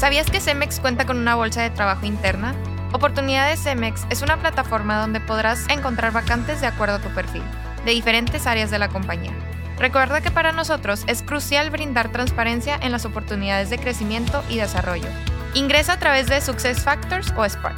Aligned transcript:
¿Sabías 0.00 0.30
que 0.30 0.40
Cemex 0.40 0.80
cuenta 0.80 1.04
con 1.04 1.18
una 1.18 1.34
bolsa 1.34 1.60
de 1.60 1.68
trabajo 1.68 2.06
interna? 2.06 2.54
Oportunidades 2.94 3.62
Cemex 3.62 4.06
es 4.08 4.22
una 4.22 4.38
plataforma 4.38 4.98
donde 4.98 5.20
podrás 5.20 5.68
encontrar 5.68 6.10
vacantes 6.10 6.62
de 6.62 6.68
acuerdo 6.68 6.94
a 6.94 7.00
tu 7.00 7.10
perfil, 7.10 7.42
de 7.84 7.90
diferentes 7.90 8.46
áreas 8.46 8.70
de 8.70 8.78
la 8.78 8.88
compañía. 8.88 9.34
Recuerda 9.76 10.22
que 10.22 10.30
para 10.30 10.52
nosotros 10.52 11.04
es 11.06 11.22
crucial 11.22 11.68
brindar 11.68 12.10
transparencia 12.10 12.78
en 12.80 12.92
las 12.92 13.04
oportunidades 13.04 13.68
de 13.68 13.76
crecimiento 13.76 14.42
y 14.48 14.56
desarrollo. 14.56 15.08
Ingresa 15.52 15.92
a 15.92 15.98
través 15.98 16.28
de 16.28 16.40
Success 16.40 16.82
Factors 16.82 17.30
o 17.36 17.44
Spark. 17.44 17.76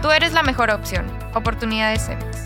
Tú 0.00 0.10
eres 0.10 0.32
la 0.32 0.42
mejor 0.42 0.70
opción. 0.70 1.04
Oportunidades 1.34 2.06
Cemex. 2.06 2.44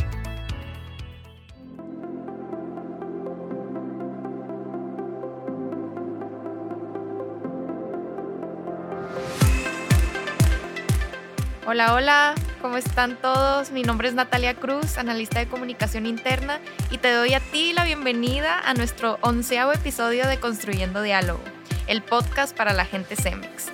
Hola, 11.73 11.95
hola, 11.95 12.35
¿cómo 12.61 12.77
están 12.77 13.17
todos? 13.17 13.71
Mi 13.71 13.83
nombre 13.83 14.07
es 14.07 14.13
Natalia 14.13 14.53
Cruz, 14.53 14.99
analista 14.99 15.39
de 15.39 15.49
comunicación 15.49 16.05
interna, 16.05 16.61
y 16.91 16.99
te 16.99 17.11
doy 17.11 17.33
a 17.33 17.41
ti 17.41 17.73
la 17.73 17.85
bienvenida 17.85 18.59
a 18.59 18.75
nuestro 18.75 19.19
onceavo 19.23 19.73
episodio 19.73 20.27
de 20.27 20.39
Construyendo 20.39 21.01
Diálogo, 21.01 21.41
el 21.87 22.03
podcast 22.03 22.55
para 22.55 22.75
la 22.75 22.85
gente 22.85 23.17
CEMEX. 23.17 23.69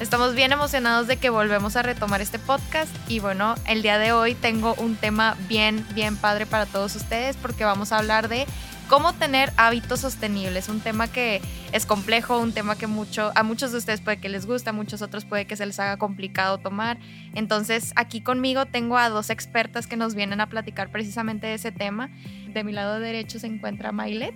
Estamos 0.00 0.34
bien 0.34 0.52
emocionados 0.52 1.06
de 1.06 1.16
que 1.16 1.30
volvemos 1.30 1.76
a 1.76 1.82
retomar 1.82 2.20
este 2.20 2.38
podcast 2.38 2.94
y 3.08 3.20
bueno, 3.20 3.54
el 3.66 3.80
día 3.80 3.96
de 3.96 4.12
hoy 4.12 4.34
tengo 4.34 4.74
un 4.74 4.96
tema 4.96 5.34
bien, 5.48 5.86
bien 5.94 6.18
padre 6.18 6.44
para 6.44 6.66
todos 6.66 6.94
ustedes 6.94 7.38
porque 7.38 7.64
vamos 7.64 7.90
a 7.90 7.96
hablar 7.96 8.28
de 8.28 8.46
cómo 8.88 9.12
tener 9.14 9.52
hábitos 9.56 10.00
sostenibles, 10.00 10.68
un 10.68 10.80
tema 10.80 11.08
que 11.08 11.40
es 11.72 11.86
complejo, 11.86 12.38
un 12.38 12.52
tema 12.52 12.76
que 12.76 12.86
mucho, 12.86 13.32
a 13.34 13.42
muchos 13.42 13.72
de 13.72 13.78
ustedes 13.78 14.00
puede 14.00 14.18
que 14.18 14.28
les 14.28 14.46
guste, 14.46 14.70
a 14.70 14.72
muchos 14.72 15.02
otros 15.02 15.24
puede 15.24 15.46
que 15.46 15.56
se 15.56 15.66
les 15.66 15.78
haga 15.80 15.96
complicado 15.96 16.58
tomar. 16.58 16.98
Entonces, 17.34 17.92
aquí 17.96 18.20
conmigo 18.20 18.66
tengo 18.66 18.98
a 18.98 19.08
dos 19.08 19.30
expertas 19.30 19.86
que 19.86 19.96
nos 19.96 20.14
vienen 20.14 20.40
a 20.40 20.48
platicar 20.48 20.90
precisamente 20.90 21.46
de 21.46 21.54
ese 21.54 21.72
tema. 21.72 22.10
De 22.52 22.64
mi 22.64 22.72
lado 22.72 23.00
derecho 23.00 23.38
se 23.38 23.46
encuentra 23.46 23.92
Mailet. 23.92 24.34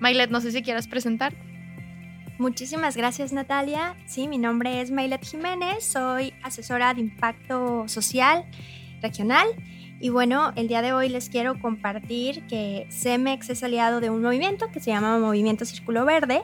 Mailet, 0.00 0.30
no 0.30 0.40
sé 0.40 0.52
si 0.52 0.62
quieras 0.62 0.88
presentar. 0.88 1.34
Muchísimas 2.38 2.96
gracias 2.96 3.32
Natalia. 3.32 3.96
Sí, 4.06 4.26
mi 4.28 4.38
nombre 4.38 4.80
es 4.80 4.90
Mailet 4.90 5.24
Jiménez, 5.24 5.84
soy 5.84 6.34
asesora 6.42 6.92
de 6.92 7.00
impacto 7.00 7.86
social 7.86 8.44
regional 9.00 9.46
y 10.04 10.10
bueno, 10.10 10.52
el 10.54 10.68
día 10.68 10.82
de 10.82 10.92
hoy 10.92 11.08
les 11.08 11.30
quiero 11.30 11.58
compartir 11.58 12.46
que 12.46 12.86
CEMEX 12.90 13.48
es 13.48 13.62
aliado 13.62 14.02
de 14.02 14.10
un 14.10 14.20
movimiento 14.20 14.70
que 14.70 14.78
se 14.78 14.90
llama 14.90 15.18
Movimiento 15.18 15.64
Círculo 15.64 16.04
Verde, 16.04 16.42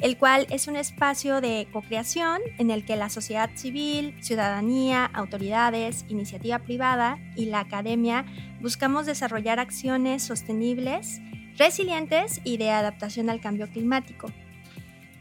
el 0.00 0.18
cual 0.18 0.46
es 0.50 0.68
un 0.68 0.76
espacio 0.76 1.40
de 1.40 1.68
co-creación 1.72 2.38
en 2.58 2.70
el 2.70 2.84
que 2.84 2.96
la 2.96 3.08
sociedad 3.08 3.48
civil, 3.54 4.14
ciudadanía, 4.20 5.06
autoridades, 5.06 6.04
iniciativa 6.10 6.58
privada 6.58 7.18
y 7.34 7.46
la 7.46 7.60
academia 7.60 8.26
buscamos 8.60 9.06
desarrollar 9.06 9.58
acciones 9.58 10.22
sostenibles, 10.22 11.22
resilientes 11.56 12.42
y 12.44 12.58
de 12.58 12.72
adaptación 12.72 13.30
al 13.30 13.40
cambio 13.40 13.70
climático. 13.70 14.30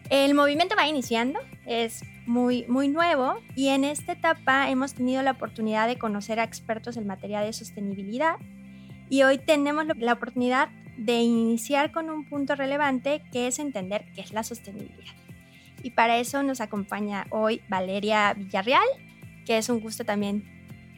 El 0.09 0.33
movimiento 0.33 0.75
va 0.77 0.89
iniciando, 0.89 1.39
es 1.65 2.01
muy, 2.27 2.65
muy 2.67 2.89
nuevo 2.89 3.39
y 3.55 3.69
en 3.69 3.83
esta 3.83 4.11
etapa 4.11 4.69
hemos 4.69 4.93
tenido 4.93 5.23
la 5.23 5.31
oportunidad 5.31 5.87
de 5.87 5.97
conocer 5.97 6.39
a 6.39 6.43
expertos 6.43 6.97
en 6.97 7.07
materia 7.07 7.41
de 7.41 7.53
sostenibilidad 7.53 8.35
y 9.09 9.23
hoy 9.23 9.37
tenemos 9.37 9.85
la 9.97 10.13
oportunidad 10.13 10.69
de 10.97 11.21
iniciar 11.21 11.91
con 11.91 12.09
un 12.09 12.27
punto 12.27 12.55
relevante 12.55 13.21
que 13.31 13.47
es 13.47 13.59
entender 13.59 14.05
qué 14.13 14.21
es 14.21 14.33
la 14.33 14.43
sostenibilidad. 14.43 15.13
Y 15.83 15.91
para 15.91 16.17
eso 16.17 16.43
nos 16.43 16.59
acompaña 16.59 17.27
hoy 17.29 17.61
Valeria 17.69 18.33
Villarreal, 18.33 18.87
que 19.45 19.57
es 19.57 19.69
un 19.69 19.79
gusto 19.79 20.03
también 20.03 20.43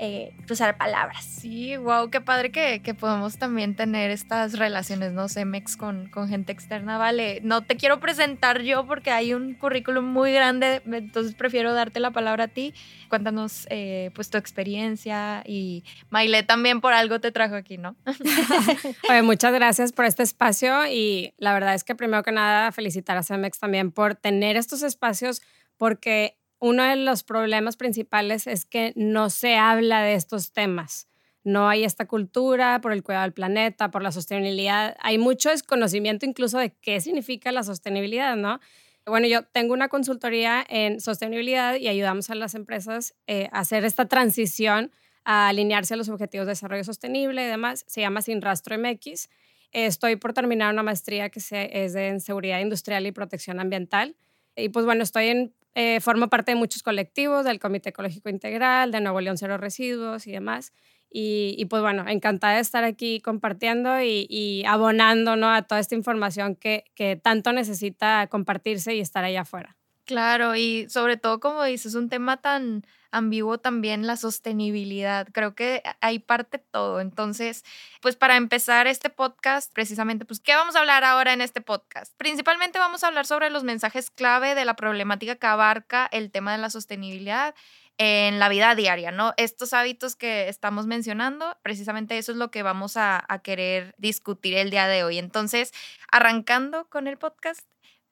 eh, 0.01 0.33
cruzar 0.47 0.77
palabras. 0.77 1.25
Sí, 1.25 1.75
wow, 1.75 2.09
qué 2.09 2.21
padre 2.21 2.51
que, 2.51 2.81
que, 2.81 2.93
podemos 2.93 3.37
también 3.37 3.75
tener 3.75 4.11
estas 4.11 4.57
relaciones, 4.57 5.11
¿no? 5.11 5.27
CEMEX 5.27 5.75
con, 5.75 6.07
con 6.07 6.29
gente 6.29 6.53
externa. 6.53 6.97
Vale, 6.97 7.41
no 7.43 7.65
te 7.65 7.75
quiero 7.75 7.99
presentar 7.99 8.61
yo 8.61 8.87
porque 8.87 9.11
hay 9.11 9.33
un 9.33 9.55
currículum 9.55 10.05
muy 10.05 10.31
grande, 10.31 10.81
entonces 10.85 11.35
prefiero 11.35 11.73
darte 11.73 11.99
la 11.99 12.11
palabra 12.11 12.45
a 12.45 12.47
ti. 12.47 12.73
Cuéntanos, 13.09 13.67
eh, 13.69 14.11
pues, 14.15 14.29
tu 14.29 14.37
experiencia 14.37 15.43
y 15.45 15.83
Maile 16.09 16.43
también 16.43 16.79
por 16.79 16.93
algo 16.93 17.19
te 17.19 17.33
trajo 17.33 17.55
aquí, 17.55 17.77
¿no? 17.77 17.97
muchas 19.23 19.53
gracias 19.53 19.91
por 19.91 20.05
este 20.05 20.23
espacio 20.23 20.87
y 20.87 21.33
la 21.37 21.53
verdad 21.53 21.75
es 21.75 21.83
que 21.83 21.93
primero 21.93 22.23
que 22.23 22.31
nada 22.31 22.71
felicitar 22.71 23.17
a 23.17 23.23
CEMEX 23.23 23.59
también 23.59 23.91
por 23.91 24.15
tener 24.15 24.55
estos 24.55 24.81
espacios 24.81 25.41
porque 25.75 26.38
uno 26.59 26.83
de 26.83 26.95
los 26.97 27.23
problemas 27.23 27.77
principales 27.77 28.47
es 28.47 28.65
que 28.65 28.93
no 28.95 29.29
se 29.29 29.55
habla 29.55 30.01
de 30.01 30.13
estos 30.13 30.51
temas. 30.51 31.07
No 31.43 31.69
hay 31.69 31.85
esta 31.85 32.05
cultura 32.05 32.81
por 32.81 32.91
el 32.91 33.01
cuidado 33.01 33.23
del 33.23 33.33
planeta, 33.33 33.91
por 33.91 34.03
la 34.03 34.11
sostenibilidad. 34.11 34.97
Hay 34.99 35.17
mucho 35.17 35.49
desconocimiento 35.49 36.25
incluso 36.25 36.57
de 36.57 36.71
qué 36.81 36.99
significa 36.99 37.51
la 37.51 37.63
sostenibilidad, 37.63 38.35
¿no? 38.35 38.59
Bueno, 39.05 39.27
yo 39.27 39.43
tengo 39.43 39.73
una 39.73 39.87
consultoría 39.87 40.63
en 40.67 40.99
sostenibilidad 40.99 41.75
y 41.75 41.87
ayudamos 41.87 42.29
a 42.29 42.35
las 42.35 42.53
empresas 42.55 43.15
eh, 43.25 43.47
a 43.51 43.59
hacer 43.59 43.85
esta 43.85 44.05
transición 44.05 44.91
a 45.23 45.47
alinearse 45.47 45.93
a 45.93 45.97
los 45.97 46.09
objetivos 46.09 46.47
de 46.47 46.51
desarrollo 46.51 46.83
sostenible 46.83 47.43
y 47.43 47.47
demás. 47.47 47.85
Se 47.87 48.01
llama 48.01 48.21
Sin 48.21 48.41
Rastro 48.41 48.77
MX. 48.77 49.29
estoy 49.71 50.15
por 50.15 50.33
terminar 50.33 50.73
una 50.73 50.83
maestría 50.83 51.29
que 51.29 51.39
es 51.39 51.95
en 51.95 52.19
seguridad 52.19 52.59
industrial 52.59 53.05
y 53.05 53.11
protección 53.11 53.59
ambiental. 53.59 54.15
Y 54.55 54.69
pues 54.69 54.85
bueno, 54.85 55.03
estoy 55.03 55.27
en 55.27 55.53
eh, 55.75 55.99
formo 56.01 56.27
parte 56.29 56.51
de 56.51 56.55
muchos 56.55 56.83
colectivos, 56.83 57.45
del 57.45 57.59
Comité 57.59 57.89
Ecológico 57.89 58.29
Integral, 58.29 58.91
de 58.91 59.01
Nuevo 59.01 59.21
León 59.21 59.37
Cero 59.37 59.57
Residuos 59.57 60.27
y 60.27 60.31
demás. 60.31 60.73
Y, 61.11 61.65
pues 61.65 61.81
bueno, 61.81 62.05
encantada 62.07 62.55
de 62.55 62.61
estar 62.61 62.83
aquí 62.83 63.19
compartiendo 63.19 63.99
y, 63.99 64.63
abonando 64.67 65.35
¿no? 65.35 65.51
a 65.51 65.63
toda 65.63 65.81
esta 65.81 65.95
información 65.95 66.55
que, 66.55 66.83
que 66.93 67.15
tanto 67.15 67.51
necesita 67.51 68.27
compartirse 68.27 68.93
y 68.93 68.99
estar 68.99 69.23
allá 69.23 69.41
afuera. 69.41 69.75
Claro, 70.05 70.55
y 70.55 70.87
sobre 70.89 71.17
todo, 71.17 71.39
como 71.39 71.63
dices, 71.63 71.95
un 71.95 72.09
tema 72.09 72.37
tan 72.37 72.83
ambiguo 73.11 73.57
también 73.57 74.07
la 74.07 74.17
sostenibilidad. 74.17 75.27
Creo 75.31 75.55
que 75.55 75.83
ahí 76.01 76.19
parte 76.19 76.59
todo. 76.59 77.01
Entonces, 77.01 77.63
pues 78.01 78.15
para 78.15 78.37
empezar 78.37 78.87
este 78.87 79.09
podcast, 79.09 79.73
precisamente, 79.73 80.25
pues, 80.25 80.39
¿qué 80.39 80.55
vamos 80.55 80.75
a 80.75 80.79
hablar 80.79 81.03
ahora 81.03 81.33
en 81.33 81.41
este 81.41 81.61
podcast? 81.61 82.13
Principalmente 82.17 82.79
vamos 82.79 83.03
a 83.03 83.07
hablar 83.07 83.25
sobre 83.25 83.49
los 83.49 83.63
mensajes 83.63 84.11
clave 84.11 84.55
de 84.55 84.65
la 84.65 84.75
problemática 84.75 85.35
que 85.35 85.47
abarca 85.47 86.07
el 86.11 86.31
tema 86.31 86.51
de 86.51 86.59
la 86.59 86.69
sostenibilidad 86.69 87.55
en 87.97 88.39
la 88.39 88.47
vida 88.47 88.75
diaria, 88.75 89.11
¿no? 89.11 89.33
Estos 89.35 89.73
hábitos 89.73 90.15
que 90.15 90.47
estamos 90.47 90.87
mencionando, 90.87 91.57
precisamente 91.63 92.17
eso 92.17 92.31
es 92.31 92.37
lo 92.37 92.49
que 92.49 92.63
vamos 92.63 92.95
a, 92.95 93.23
a 93.27 93.39
querer 93.39 93.93
discutir 93.97 94.55
el 94.55 94.69
día 94.69 94.87
de 94.87 95.03
hoy. 95.03 95.17
Entonces, 95.17 95.73
arrancando 96.09 96.85
con 96.89 97.07
el 97.07 97.17
podcast, 97.17 97.67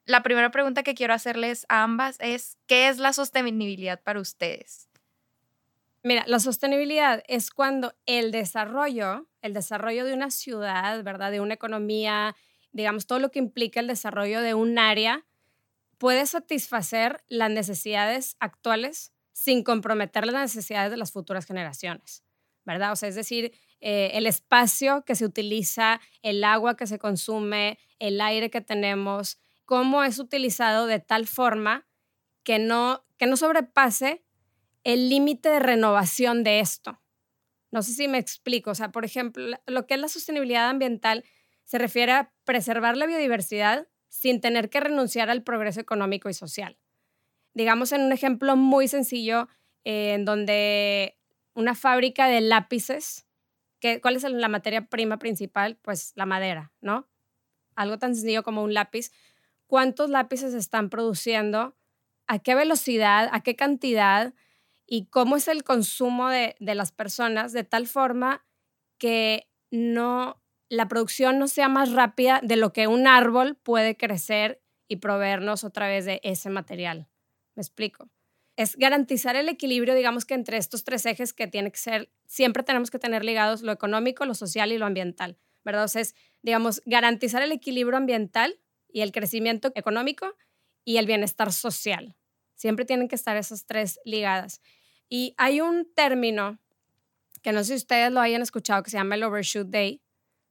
la 0.08 0.22
primera 0.22 0.50
pregunta 0.50 0.82
que 0.82 0.94
quiero 0.94 1.14
hacerles 1.14 1.66
a 1.68 1.82
ambas 1.82 2.16
es, 2.20 2.56
¿qué 2.66 2.88
es 2.88 2.98
la 2.98 3.12
sostenibilidad 3.12 4.00
para 4.02 4.20
ustedes? 4.20 4.87
Mira, 6.02 6.24
la 6.26 6.38
sostenibilidad 6.38 7.22
es 7.26 7.50
cuando 7.50 7.94
el 8.06 8.30
desarrollo, 8.30 9.28
el 9.42 9.52
desarrollo 9.52 10.04
de 10.04 10.14
una 10.14 10.30
ciudad, 10.30 11.02
¿verdad? 11.02 11.30
De 11.30 11.40
una 11.40 11.54
economía, 11.54 12.36
digamos, 12.72 13.06
todo 13.06 13.18
lo 13.18 13.30
que 13.30 13.40
implica 13.40 13.80
el 13.80 13.88
desarrollo 13.88 14.40
de 14.40 14.54
un 14.54 14.78
área, 14.78 15.26
puede 15.98 16.24
satisfacer 16.26 17.24
las 17.28 17.50
necesidades 17.50 18.36
actuales 18.38 19.12
sin 19.32 19.62
comprometer 19.64 20.26
las 20.26 20.34
necesidades 20.34 20.90
de 20.90 20.96
las 20.96 21.12
futuras 21.12 21.46
generaciones, 21.46 22.24
¿verdad? 22.64 22.92
O 22.92 22.96
sea, 22.96 23.08
es 23.08 23.14
decir, 23.16 23.52
eh, 23.80 24.10
el 24.14 24.26
espacio 24.26 25.04
que 25.04 25.14
se 25.14 25.24
utiliza, 25.24 26.00
el 26.22 26.42
agua 26.44 26.76
que 26.76 26.86
se 26.86 26.98
consume, 26.98 27.78
el 27.98 28.20
aire 28.20 28.50
que 28.50 28.60
tenemos, 28.60 29.38
cómo 29.64 30.02
es 30.02 30.18
utilizado 30.18 30.86
de 30.86 31.00
tal 31.00 31.26
forma 31.26 31.86
que 32.42 32.58
no, 32.58 33.04
que 33.16 33.26
no 33.26 33.36
sobrepase 33.36 34.24
el 34.88 35.10
límite 35.10 35.50
de 35.50 35.58
renovación 35.58 36.44
de 36.44 36.60
esto. 36.60 36.98
No 37.70 37.82
sé 37.82 37.92
si 37.92 38.08
me 38.08 38.16
explico. 38.16 38.70
O 38.70 38.74
sea, 38.74 38.90
por 38.90 39.04
ejemplo, 39.04 39.58
lo 39.66 39.86
que 39.86 39.92
es 39.92 40.00
la 40.00 40.08
sostenibilidad 40.08 40.70
ambiental 40.70 41.24
se 41.64 41.76
refiere 41.76 42.12
a 42.12 42.32
preservar 42.44 42.96
la 42.96 43.04
biodiversidad 43.04 43.86
sin 44.08 44.40
tener 44.40 44.70
que 44.70 44.80
renunciar 44.80 45.28
al 45.28 45.42
progreso 45.42 45.78
económico 45.78 46.30
y 46.30 46.32
social. 46.32 46.78
Digamos 47.52 47.92
en 47.92 48.00
un 48.00 48.12
ejemplo 48.12 48.56
muy 48.56 48.88
sencillo, 48.88 49.48
eh, 49.84 50.14
en 50.14 50.24
donde 50.24 51.18
una 51.52 51.74
fábrica 51.74 52.26
de 52.26 52.40
lápices, 52.40 53.26
que, 53.80 54.00
¿cuál 54.00 54.16
es 54.16 54.22
la 54.22 54.48
materia 54.48 54.86
prima 54.86 55.18
principal? 55.18 55.76
Pues 55.82 56.12
la 56.16 56.24
madera, 56.24 56.72
¿no? 56.80 57.06
Algo 57.74 57.98
tan 57.98 58.14
sencillo 58.14 58.42
como 58.42 58.62
un 58.62 58.72
lápiz 58.72 59.12
cuántos 59.66 60.08
lápices 60.08 60.54
están 60.54 60.88
produciendo, 60.88 61.76
a 62.26 62.38
qué 62.38 62.54
velocidad, 62.54 63.28
a 63.32 63.42
qué 63.42 63.54
cantidad 63.54 64.32
y 64.90 65.06
cómo 65.06 65.36
es 65.36 65.48
el 65.48 65.64
consumo 65.64 66.30
de, 66.30 66.56
las 66.58 66.92
personas 66.92 67.52
de 67.52 67.62
tal 67.62 67.86
forma 67.86 68.44
que 68.96 69.48
no 69.70 70.42
la 70.70 70.88
producción 70.88 71.38
no 71.38 71.46
sea 71.46 71.68
más 71.68 71.92
rápida 71.92 72.40
de 72.42 72.56
lo 72.56 72.72
que 72.72 72.86
un 72.86 73.06
árbol 73.06 73.56
puede 73.56 73.96
crecer 73.96 74.62
y 74.88 74.96
proveernos 74.96 75.62
otra 75.62 75.88
vez 75.88 76.06
de 76.06 76.20
ese 76.24 76.48
material. 76.48 77.08
¿Me 77.54 77.60
explico? 77.60 78.08
Es 78.56 78.76
garantizar 78.76 79.36
el 79.36 79.48
equilibrio, 79.48 79.94
digamos 79.94 80.24
que 80.24 80.34
entre 80.34 80.56
estos 80.56 80.84
tres 80.84 81.04
ejes 81.06 81.32
que 81.32 81.46
tiene 81.46 81.70
que 81.70 81.78
ser, 81.78 82.10
siempre 82.26 82.62
tenemos 82.62 82.90
que 82.90 82.98
tener 82.98 83.24
ligados 83.24 83.62
lo 83.62 83.72
económico, 83.72 84.24
lo 84.24 84.34
social 84.34 84.72
y 84.72 84.78
lo 84.78 84.86
ambiental, 84.86 85.38
¿verdad? 85.64 85.84
O 85.84 85.88
sea, 85.88 86.02
es, 86.02 86.14
digamos, 86.42 86.82
garantizar 86.86 87.42
el 87.42 87.52
equilibrio 87.52 87.96
ambiental 87.96 88.58
y 88.88 89.02
el 89.02 89.12
crecimiento 89.12 89.70
económico 89.74 90.34
y 90.84 90.96
el 90.96 91.06
bienestar 91.06 91.52
social. 91.52 92.16
Siempre 92.58 92.84
tienen 92.84 93.06
que 93.06 93.14
estar 93.14 93.36
esas 93.36 93.66
tres 93.66 94.00
ligadas. 94.04 94.60
Y 95.08 95.34
hay 95.36 95.60
un 95.60 95.86
término 95.94 96.58
que 97.42 97.52
no 97.52 97.60
sé 97.60 97.66
si 97.66 97.74
ustedes 97.76 98.12
lo 98.12 98.20
hayan 98.20 98.42
escuchado 98.42 98.82
que 98.82 98.90
se 98.90 98.96
llama 98.96 99.14
el 99.14 99.24
Overshoot 99.24 99.68
Day 99.68 100.02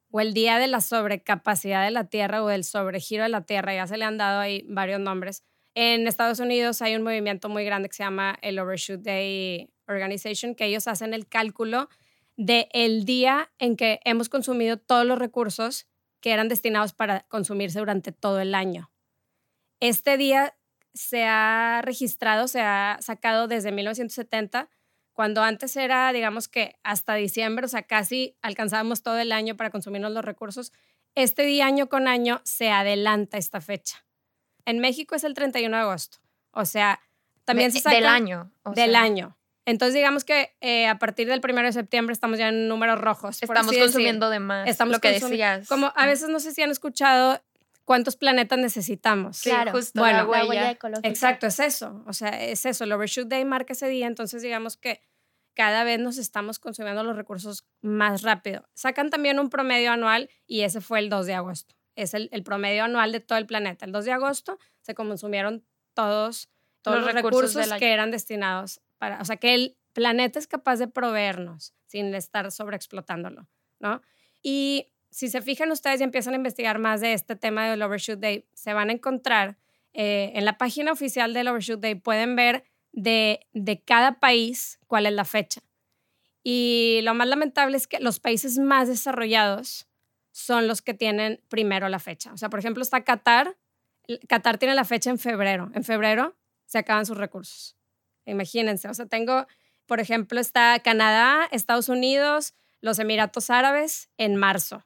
o 0.10 0.22
el 0.22 0.34
Día 0.34 0.58
de 0.58 0.68
la 0.68 0.82
Sobrecapacidad 0.82 1.84
de 1.84 1.92
la 1.92 2.06
Tierra 2.06 2.44
o 2.44 2.48
del 2.48 2.64
Sobregiro 2.64 3.24
de 3.24 3.30
la 3.30 3.42
Tierra, 3.42 3.74
ya 3.74 3.88
se 3.88 3.98
le 3.98 4.06
han 4.06 4.18
dado 4.18 4.40
ahí 4.40 4.66
varios 4.68 5.00
nombres. 5.00 5.44
En 5.76 6.08
Estados 6.08 6.40
Unidos 6.40 6.82
hay 6.82 6.96
un 6.96 7.04
movimiento 7.04 7.50
muy 7.50 7.64
grande 7.64 7.90
que 7.90 7.96
se 7.96 8.04
llama 8.04 8.38
el 8.42 8.58
Overshoot 8.58 9.02
Day 9.02 9.70
Organization, 9.88 10.56
que 10.56 10.66
ellos 10.66 10.88
hacen 10.88 11.14
el 11.14 11.28
cálculo 11.28 11.90
de 12.36 12.70
el 12.72 13.06
día 13.06 13.52
en 13.60 13.76
que 13.76 14.00
hemos 14.06 14.30
consumido 14.30 14.78
todos 14.78 15.06
los 15.06 15.20
recursos 15.20 15.88
que 16.20 16.32
eran 16.32 16.48
destinados 16.48 16.94
para 16.94 17.22
consumirse 17.28 17.80
durante 17.80 18.12
todo 18.12 18.40
el 18.40 18.56
año. 18.56 18.90
Este 19.80 20.18
día 20.18 20.57
se 20.98 21.24
ha 21.26 21.82
registrado, 21.84 22.48
se 22.48 22.62
ha 22.62 22.98
sacado 23.02 23.48
desde 23.48 23.72
1970, 23.72 24.70
cuando 25.14 25.42
antes 25.42 25.76
era, 25.76 26.12
digamos 26.12 26.48
que 26.48 26.76
hasta 26.84 27.16
diciembre, 27.16 27.66
o 27.66 27.70
sea, 27.70 27.84
casi 27.84 28.38
alcanzábamos 28.42 29.02
todo 29.04 29.18
el 29.18 29.32
año 29.32 29.56
para 29.56 29.70
consumirnos 29.70 30.12
los 30.12 30.26
recursos. 30.26 30.74
Este 31.16 31.44
día, 31.44 31.66
año 31.66 31.88
con 31.88 32.08
año, 32.08 32.42
se 32.44 32.70
adelanta 32.70 33.38
esta 33.38 33.62
fecha. 33.62 34.06
En 34.66 34.80
México 34.80 35.16
es 35.16 35.24
el 35.24 35.34
31 35.34 35.76
de 35.76 35.84
agosto, 35.84 36.18
o 36.52 36.66
sea, 36.66 37.00
también 37.46 37.72
se 37.72 37.80
saca... 37.80 37.96
Del 37.96 38.06
año. 38.06 38.52
del 38.76 38.96
año. 38.96 39.38
Entonces, 39.68 39.96
digamos 39.96 40.24
que 40.24 40.56
eh, 40.62 40.88
a 40.88 40.98
partir 40.98 41.28
del 41.28 41.42
1 41.44 41.62
de 41.62 41.74
septiembre 41.74 42.14
estamos 42.14 42.40
ya 42.40 42.48
en 42.48 42.70
números 42.70 43.00
rojos. 43.00 43.44
Estamos 43.44 43.76
consumiendo 43.76 44.30
de 44.30 44.40
más. 44.40 44.66
Estamos 44.68 44.94
lo 44.94 45.02
que 45.02 45.12
decías. 45.12 45.68
Como 45.68 45.92
a 45.94 46.06
veces 46.06 46.30
no 46.30 46.40
sé 46.40 46.54
si 46.54 46.62
han 46.62 46.72
escuchado 46.72 47.42
cuántos 47.88 48.18
planetas 48.18 48.60
necesitamos. 48.60 49.42
claro, 49.42 49.72
justo 49.72 50.02
bueno, 50.02 50.20
la 50.20 50.26
huella, 50.26 50.72
ecológica. 50.72 51.08
Exacto, 51.08 51.48
es 51.48 51.60
eso. 51.60 52.04
O 52.06 52.14
sea, 52.14 52.30
es 52.30 52.66
eso. 52.66 52.84
El 52.84 52.92
Overshoot 52.92 53.30
Day 53.30 53.46
marca 53.46 53.74
ese 53.74 53.88
día. 53.88 54.08
Entonces, 54.08 54.42
digamos 54.42 54.76
que 54.76 55.02
cada 55.54 55.84
vez 55.84 56.00
nos 56.00 56.18
estamos 56.18 56.60
consumiendo 56.60 57.04
los 57.04 57.16
recursos 57.16 57.66
más 57.82 58.24
rápido. 58.24 58.68
Sacan 58.74 59.10
también 59.10 59.40
un 59.40 59.50
promedio 59.50 59.92
anual 59.92 60.30
y 60.46 60.62
ese 60.62 60.82
fue 60.82 61.00
el 61.00 61.10
2 61.10 61.26
de 61.26 61.34
agosto. 61.34 61.76
Es 61.96 62.14
el, 62.14 62.30
el 62.34 62.44
promedio 62.44 62.84
anual 62.84 63.12
de 63.12 63.22
todo 63.22 63.38
el 63.38 63.48
planeta. 63.48 63.86
El 63.86 63.94
2 63.94 64.06
de 64.06 64.12
agosto 64.12 64.60
se 64.82 64.94
consumieron 64.94 65.66
todos, 65.94 66.50
todos 66.82 67.00
los, 67.00 67.14
recursos, 67.14 67.74
que 67.80 67.94
eran 67.94 68.12
destinados 68.12 68.82
o 69.20 69.26
sea, 69.26 69.38
que 69.38 69.54
el 69.54 69.78
planeta 69.94 70.40
es 70.40 70.48
capaz 70.48 70.78
de 70.78 70.88
proveernos 70.88 71.74
sin 71.86 72.14
estar 72.16 72.52
sobreexplotándolo, 72.52 73.48
¿no? 73.80 74.02
Y 74.42 74.94
si 75.18 75.30
se 75.30 75.42
fijan 75.42 75.72
ustedes 75.72 76.00
y 76.00 76.04
empiezan 76.04 76.36
a 76.36 76.38
investigar 76.38 76.78
más 76.78 77.02
de 77.02 77.14
este 77.14 77.36
tema 77.36 77.68
del 77.68 77.82
Overshoot 77.82 78.20
Day, 78.20 78.46
se 78.54 78.74
van 78.74 78.92
a 78.92 78.94
encontrar 78.94 79.58
eh, 79.94 80.32
en 80.36 80.46
la 80.46 80.60
página 80.60 80.92
oficial 80.92 81.34
del 81.34 81.48
Overshoot 81.48 81.80
Day, 81.80 81.96
pueden 81.96 82.36
ver 82.36 82.66
de, 82.92 83.40
de 83.52 83.82
cada 83.82 84.20
país 84.20 84.78
cuál 84.86 85.08
es 85.08 85.14
la 85.14 85.26
fecha. 85.26 85.62
Y 86.44 87.00
lo 87.02 87.16
más 87.16 87.28
lamentable 87.28 87.78
es 87.78 87.88
que 87.88 88.00
los 88.00 88.20
países 88.20 88.60
más 88.60 88.90
desarrollados 88.90 89.88
son 90.34 90.68
los 90.68 90.84
que 90.84 90.94
tienen 90.94 91.42
primero 91.48 91.90
la 91.90 91.98
fecha. 91.98 92.32
O 92.32 92.38
sea, 92.38 92.52
por 92.52 92.60
ejemplo, 92.60 92.84
está 92.84 93.04
Qatar. 93.04 93.58
Qatar 94.30 94.60
tiene 94.60 94.76
la 94.76 94.86
fecha 94.86 95.10
en 95.10 95.18
febrero. 95.18 95.72
En 95.74 95.84
febrero 95.84 96.38
se 96.68 96.78
acaban 96.78 97.08
sus 97.08 97.18
recursos. 97.18 97.76
Imagínense, 98.26 98.88
o 98.88 98.94
sea, 98.94 99.08
tengo, 99.08 99.48
por 99.88 100.00
ejemplo, 100.00 100.40
está 100.40 100.78
Canadá, 100.84 101.48
Estados 101.52 101.90
Unidos, 101.90 102.54
los 102.82 103.00
Emiratos 103.00 103.50
Árabes 103.50 104.12
en 104.18 104.36
marzo. 104.36 104.84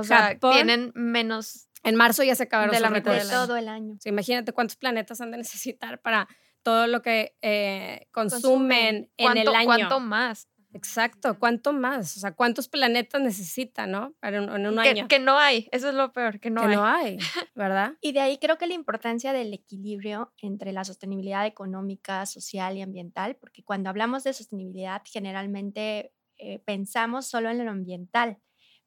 O 0.00 0.04
sea, 0.04 0.38
tienen 0.38 0.92
menos. 0.94 1.68
En 1.82 1.94
marzo 1.94 2.24
ya 2.24 2.34
se 2.34 2.44
acabaron 2.44 2.74
de 2.74 2.80
la 2.80 2.90
mitad 2.90 3.12
de 3.12 3.28
todo 3.28 3.56
el 3.56 3.68
año. 3.68 3.96
imagínate 4.04 4.52
cuántos 4.52 4.76
planetas 4.76 5.20
han 5.20 5.30
de 5.30 5.38
necesitar 5.38 6.00
para 6.00 6.28
todo 6.62 6.88
lo 6.88 7.00
que 7.00 7.36
eh, 7.42 8.08
consumen, 8.10 9.08
en 9.16 9.36
el 9.36 9.48
año. 9.48 9.66
¿Cuánto 9.66 10.00
más? 10.00 10.48
Exacto, 10.76 11.38
¿cuánto 11.38 11.72
más? 11.72 12.16
O 12.16 12.20
sea, 12.20 12.32
¿cuántos 12.32 12.68
planetas 12.68 13.20
necesita, 13.22 13.86
no? 13.86 14.14
Para 14.20 14.38
en 14.38 14.66
un 14.66 14.78
año. 14.78 15.08
Que 15.08 15.18
no 15.18 15.38
hay, 15.38 15.68
eso 15.72 15.88
es 15.88 15.94
lo 15.94 16.12
peor, 16.12 16.38
que 16.38 16.50
no 16.50 16.60
hay. 16.60 16.68
Que 16.68 16.76
no 16.76 16.84
hay, 16.84 17.18
¿verdad? 17.54 17.94
y 18.02 18.12
de 18.12 18.20
ahí 18.20 18.38
creo 18.38 18.58
que 18.58 18.66
la 18.66 18.74
importancia 18.74 19.32
del 19.32 19.54
equilibrio 19.54 20.34
entre 20.38 20.72
la 20.72 20.84
sostenibilidad 20.84 21.46
económica, 21.46 22.26
social 22.26 22.76
y 22.76 22.82
ambiental, 22.82 23.36
porque 23.36 23.64
cuando 23.64 23.88
hablamos 23.88 24.22
de 24.24 24.34
sostenibilidad 24.34 25.02
generalmente 25.04 26.12
eh, 26.36 26.58
pensamos 26.58 27.26
solo 27.26 27.48
en 27.48 27.64
lo 27.64 27.70
ambiental, 27.70 28.38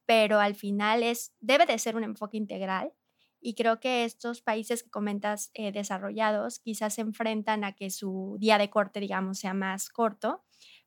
pero 0.10 0.40
al 0.40 0.56
final 0.56 1.04
es, 1.04 1.36
debe 1.40 1.68
de 1.68 1.78
ser 1.78 1.96
un 1.96 2.04
enfoque 2.04 2.36
integral 2.36 2.92
y 3.40 3.54
creo 3.54 3.80
que 3.80 4.06
estos 4.06 4.42
países 4.42 4.82
que 4.82 4.90
comentas 4.90 5.52
eh, 5.54 5.72
desarrollados 5.72 6.58
quizás 6.58 6.96
se 6.96 7.02
enfrentan 7.02 7.64
a 7.64 7.74
que 7.74 7.92
su 7.92 8.36
día 8.40 8.58
de 8.58 8.72
corte, 8.72 9.00
digamos, 9.00 9.38
sea 9.38 9.54
más 9.54 9.90
corto 9.90 10.44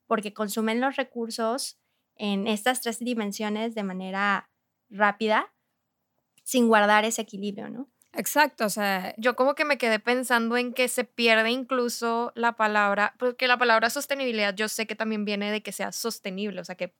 porque 0.08 0.34
consumen 0.34 0.80
los 0.80 0.96
recursos 0.96 1.78
en 2.16 2.48
estas 2.48 2.80
tres 2.80 2.98
dimensiones 2.98 3.76
de 3.76 3.84
manera 3.84 4.50
rápida 4.90 5.54
sin 6.42 6.66
guardar 6.66 7.04
ese 7.04 7.22
equilibrio, 7.22 7.70
¿no? 7.70 7.88
Exacto, 8.14 8.64
o 8.64 8.70
sea, 8.70 9.14
yo 9.18 9.36
como 9.36 9.54
que 9.54 9.64
me 9.64 9.78
quedé 9.78 10.00
pensando 10.00 10.56
en 10.56 10.74
que 10.74 10.88
se 10.88 11.04
pierde 11.04 11.52
incluso 11.52 12.32
la 12.34 12.56
palabra, 12.56 13.14
porque 13.20 13.46
la 13.46 13.56
palabra 13.56 13.88
sostenibilidad 13.88 14.52
yo 14.52 14.66
sé 14.66 14.88
que 14.88 14.96
también 14.96 15.24
viene 15.24 15.52
de 15.52 15.62
que 15.62 15.70
sea 15.70 15.92
sostenible, 15.92 16.60
o 16.60 16.64
sea, 16.64 16.74
que 16.74 16.92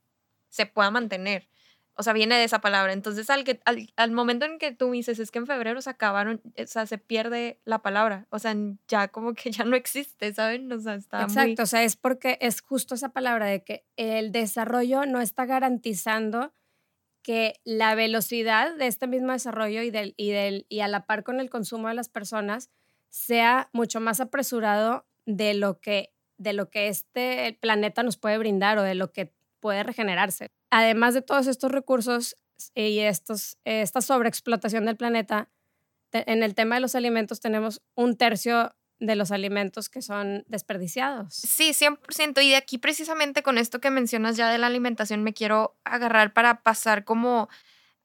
se 0.51 0.67
pueda 0.67 0.93
mantener 0.93 1.49
o 1.95 2.03
sea, 2.03 2.13
viene 2.13 2.37
de 2.37 2.45
esa 2.45 2.61
palabra. 2.61 2.93
Entonces, 2.93 3.29
al, 3.29 3.45
que, 3.45 3.61
al, 3.97 4.11
momento 4.13 4.47
en 4.47 4.59
que 4.59 4.73
tú 4.73 4.91
dices, 4.91 5.19
es 5.19 5.31
que 5.31 5.39
en 5.39 5.47
febrero 5.47 5.81
se 5.83 5.91
acabaron, 5.91 6.41
o 6.45 6.67
sea, 6.67 6.87
se 6.87 6.99
pierde 6.99 7.61
la 7.65 7.81
palabra. 7.81 8.27
O 8.31 8.39
sea, 8.39 8.57
ya 8.89 9.09
como 9.09 9.35
que 9.35 9.51
ya 9.51 9.65
no 9.65 9.77
existe, 9.77 10.33
¿saben? 10.33 10.71
O 10.73 10.81
sea, 10.81 10.95
está 10.95 11.23
Exacto, 11.23 11.65
o 11.65 11.67
sea, 11.67 11.83
es 11.83 11.97
porque 11.97 12.39
es 12.41 12.63
justo 12.63 12.95
esa 12.95 13.11
palabra 13.11 13.47
de 13.47 13.63
que 13.63 13.85
el 13.97 14.33
desarrollo 14.33 15.05
no 15.07 15.21
está 15.21 15.45
garantizando 15.45 16.53
que 17.23 17.61
la 17.65 17.95
velocidad 17.95 18.75
de 18.77 18.87
este 18.87 19.07
mismo 19.07 19.33
desarrollo 19.33 19.83
y, 19.83 19.91
del, 19.91 20.15
y, 20.17 20.31
del, 20.31 20.67
y 20.69 20.81
a 20.81 20.89
la 20.89 21.07
par 21.07 21.23
con 21.23 21.41
el 21.41 21.51
consumo 21.51 21.89
de 21.89 21.95
las 21.95 22.09
personas 22.09 22.71
sea 23.11 23.69
mucho 23.73 24.01
más 24.01 24.21
apresurado 24.21 25.07
de 25.25 25.55
lo 25.55 25.81
que, 25.81 26.13
de 26.39 26.53
lo 26.53 26.71
que 26.71 26.89
este 26.89 27.57
planeta 27.61 28.03
nos 28.03 28.17
puede 28.17 28.39
brindar 28.39 28.79
o 28.79 28.83
de 28.83 28.95
lo 28.95 29.13
que 29.13 29.33
puede 29.63 29.83
regenerarse 29.83 30.51
además 30.73 31.13
de 31.15 31.23
todos 31.23 31.47
estos 31.47 31.71
recursos 31.71 32.35
y 32.75 33.01
estos, 33.01 33.59
esta 33.65 34.01
sobreexplotación 34.01 34.87
del 34.87 34.97
planeta, 34.97 35.51
en 36.13 36.43
el 36.43 36.55
tema 36.55 36.77
de 36.77 36.81
los 36.81 36.95
alimentos 36.95 37.41
tenemos 37.41 37.83
un 37.95 38.17
tercio 38.17 38.75
de 38.99 39.17
los 39.17 39.33
alimentos 39.33 39.89
que 39.89 40.01
son 40.01 40.45
desperdiciados. 40.47 41.35
Sí, 41.35 41.73
100%. 41.73 42.43
Y 42.43 42.51
de 42.51 42.57
aquí 42.57 42.79
precisamente 42.79 43.43
con 43.43 43.59
esto 43.59 43.81
que 43.81 43.91
mencionas 43.91 44.37
ya 44.37 44.51
de 44.51 44.59
la 44.59 44.69
alimentación 44.69 45.23
me 45.23 45.35
quiero 45.35 45.77
agarrar 45.85 46.33
para 46.33 46.63
pasar 46.63 47.05
como 47.05 47.49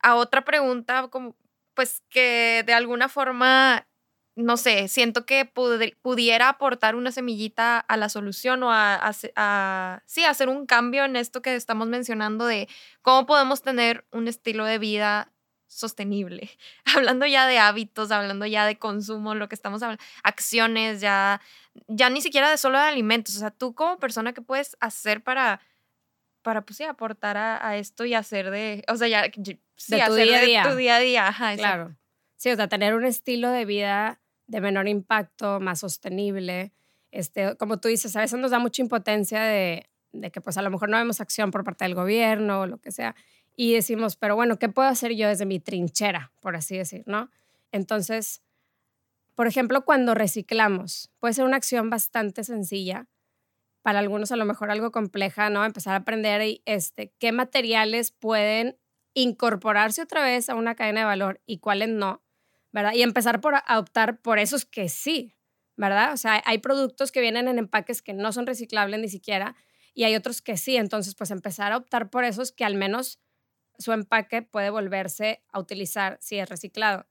a 0.02 0.16
otra 0.16 0.44
pregunta, 0.44 1.08
como 1.08 1.38
pues 1.74 2.02
que 2.10 2.64
de 2.66 2.74
alguna 2.74 3.08
forma 3.08 3.88
no 4.38 4.56
sé, 4.56 4.88
siento 4.88 5.26
que 5.26 5.46
pudiera 5.46 6.50
aportar 6.50 6.96
una 6.96 7.12
semillita 7.12 7.80
a 7.80 7.98
la 7.98 8.08
solución 8.08 8.62
o 8.62 8.72
a, 8.72 9.12
sí, 10.06 10.24
hacer 10.26 10.48
un 10.48 10.68
cambio 10.68 11.06
en 11.06 11.16
esto 11.16 11.42
que 11.42 11.56
estamos 11.56 11.88
mencionando 11.88 12.46
de 12.46 12.70
cómo 13.02 13.26
podemos 13.26 13.64
tener 13.64 14.06
un 14.12 14.28
estilo 14.28 14.66
de 14.66 14.78
vida 14.78 15.32
sostenible. 15.66 16.52
Hablando 16.96 17.26
ya 17.26 17.48
de 17.48 17.58
hábitos, 17.58 18.12
hablando 18.12 18.46
ya 18.46 18.68
de 18.68 18.78
consumo, 18.78 19.34
lo 19.34 19.50
que 19.50 19.56
estamos 19.56 19.82
hablando, 19.82 20.04
acciones, 20.22 21.02
ya, 21.02 21.42
ya 21.88 22.12
ni 22.12 22.22
siquiera 22.22 22.52
de 22.52 22.58
solo 22.58 22.78
de 22.78 22.86
alimentos. 22.86 23.36
O 23.36 23.40
sea, 23.40 23.50
tú 23.50 23.74
como 23.74 23.98
persona, 23.98 24.34
¿qué 24.34 24.44
puedes 24.44 24.78
hacer 24.80 25.24
para, 25.24 25.62
para 26.44 26.62
pues 26.62 26.78
sí, 26.78 26.84
aportar 26.84 27.38
a, 27.38 27.76
esto 27.78 28.06
y 28.06 28.14
hacer 28.14 28.52
de, 28.52 28.84
o 28.88 28.98
sea, 28.98 29.08
ya, 29.08 29.24
sí, 29.34 29.60
de 29.88 30.06
tu 30.06 30.14
día 30.14 30.38
a 30.38 30.42
día. 30.42 30.64
tu 30.64 30.76
día 30.76 30.96
a 30.98 31.00
día. 31.00 31.36
claro. 31.56 31.98
Sí, 32.36 32.52
o 32.52 32.56
sea, 32.56 32.68
tener 32.68 32.94
un 32.94 33.04
estilo 33.04 33.50
de 33.50 33.66
vida 33.66 34.22
de 34.48 34.62
menor 34.62 34.88
impacto, 34.88 35.60
más 35.60 35.80
sostenible. 35.80 36.74
Este, 37.12 37.56
como 37.58 37.80
tú 37.80 37.88
dices, 37.88 38.16
a 38.16 38.22
veces 38.22 38.40
nos 38.40 38.52
da 38.52 38.60
mucha 38.60 38.82
impotencia 38.82 39.42
de, 39.42 39.90
de 40.12 40.32
que 40.32 40.42
pues 40.42 40.58
a 40.58 40.62
lo 40.62 40.70
mejor 40.70 40.90
no 40.90 40.98
vemos 40.98 41.22
acción 41.22 41.52
por 41.52 41.64
parte 41.64 41.86
del 41.86 41.96
gobierno 41.96 42.62
o 42.62 42.68
lo 42.68 42.78
que 42.80 42.92
sea. 42.92 43.16
Y 43.56 43.74
decimos, 43.74 44.16
pero 44.16 44.36
bueno, 44.36 44.60
¿qué 44.60 44.70
puedo 44.70 44.88
hacer 44.88 45.14
yo 45.14 45.28
desde 45.28 45.46
mi 45.46 45.60
trinchera, 45.60 46.32
por 46.42 46.56
así 46.56 46.78
decir, 46.78 47.04
no? 47.08 47.30
Entonces, 47.72 48.42
por 49.36 49.48
ejemplo, 49.48 49.84
cuando 49.86 50.14
reciclamos, 50.14 51.12
puede 51.20 51.34
ser 51.34 51.46
una 51.46 51.58
acción 51.58 51.90
bastante 51.90 52.44
sencilla, 52.44 53.08
para 53.88 54.00
algunos 54.00 54.34
a 54.34 54.36
lo 54.36 54.44
mejor 54.44 54.70
algo 54.70 54.92
compleja, 54.92 55.50
¿no? 55.50 55.64
Empezar 55.64 55.94
a 55.94 55.98
aprender 55.98 56.42
este, 56.66 57.14
qué 57.20 57.32
materiales 57.32 58.12
pueden 58.12 58.78
incorporarse 59.14 60.02
otra 60.02 60.24
vez 60.24 60.50
a 60.50 60.56
una 60.56 60.76
cadena 60.76 61.00
de 61.00 61.06
valor 61.06 61.42
y 61.46 61.60
cuáles 61.60 61.88
no, 61.90 62.22
¿verdad? 62.72 62.94
Y 62.94 63.02
empezar 63.02 63.42
por 63.42 63.56
a 63.56 63.80
optar 63.80 64.22
por 64.22 64.40
esos 64.40 64.66
que 64.66 64.90
sí, 64.90 65.36
¿verdad? 65.76 66.14
O 66.14 66.18
sea, 66.18 66.42
hay 66.46 66.58
productos 66.58 67.12
que 67.12 67.22
vienen 67.22 67.48
en 67.48 67.60
empaques 67.60 68.02
que 68.02 68.14
no 68.14 68.32
son 68.32 68.48
reciclables 68.48 69.00
ni 69.00 69.10
siquiera 69.10 69.56
y 69.94 70.04
hay 70.04 70.16
otros 70.16 70.42
que 70.42 70.58
sí, 70.58 70.76
entonces 70.76 71.16
pues 71.16 71.32
empezar 71.32 71.72
a 71.72 71.78
optar 71.78 72.10
por 72.10 72.24
esos 72.24 72.52
que 72.52 72.66
al 72.66 72.76
menos 72.76 73.20
su 73.78 73.94
empaque 73.94 74.42
puede 74.42 74.70
volverse 74.70 75.44
a 75.50 75.60
utilizar 75.60 76.18
si 76.22 76.38
es 76.38 76.50
reciclado. 76.50 77.08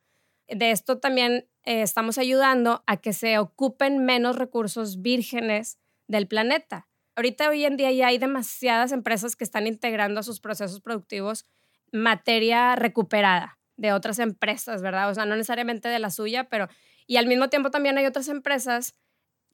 De 0.48 0.70
esto 0.70 0.98
también 0.98 1.48
eh, 1.64 1.82
estamos 1.82 2.18
ayudando 2.18 2.84
a 2.86 2.98
que 2.98 3.12
se 3.12 3.38
ocupen 3.38 4.04
menos 4.04 4.36
recursos 4.36 5.02
vírgenes 5.02 5.78
del 6.06 6.28
planeta. 6.28 6.88
Ahorita 7.16 7.48
hoy 7.48 7.64
en 7.64 7.76
día 7.76 7.90
ya 7.92 8.08
hay 8.08 8.18
demasiadas 8.18 8.92
empresas 8.92 9.36
que 9.36 9.44
están 9.44 9.66
integrando 9.66 10.20
a 10.20 10.22
sus 10.22 10.40
procesos 10.40 10.80
productivos 10.80 11.46
materia 11.92 12.76
recuperada 12.76 13.58
de 13.76 13.92
otras 13.92 14.18
empresas, 14.18 14.82
¿verdad? 14.82 15.10
O 15.10 15.14
sea, 15.14 15.26
no 15.26 15.36
necesariamente 15.36 15.88
de 15.88 15.98
la 15.98 16.10
suya, 16.10 16.44
pero... 16.48 16.68
Y 17.06 17.18
al 17.18 17.26
mismo 17.26 17.48
tiempo 17.48 17.70
también 17.70 17.98
hay 17.98 18.06
otras 18.06 18.28
empresas 18.28 18.96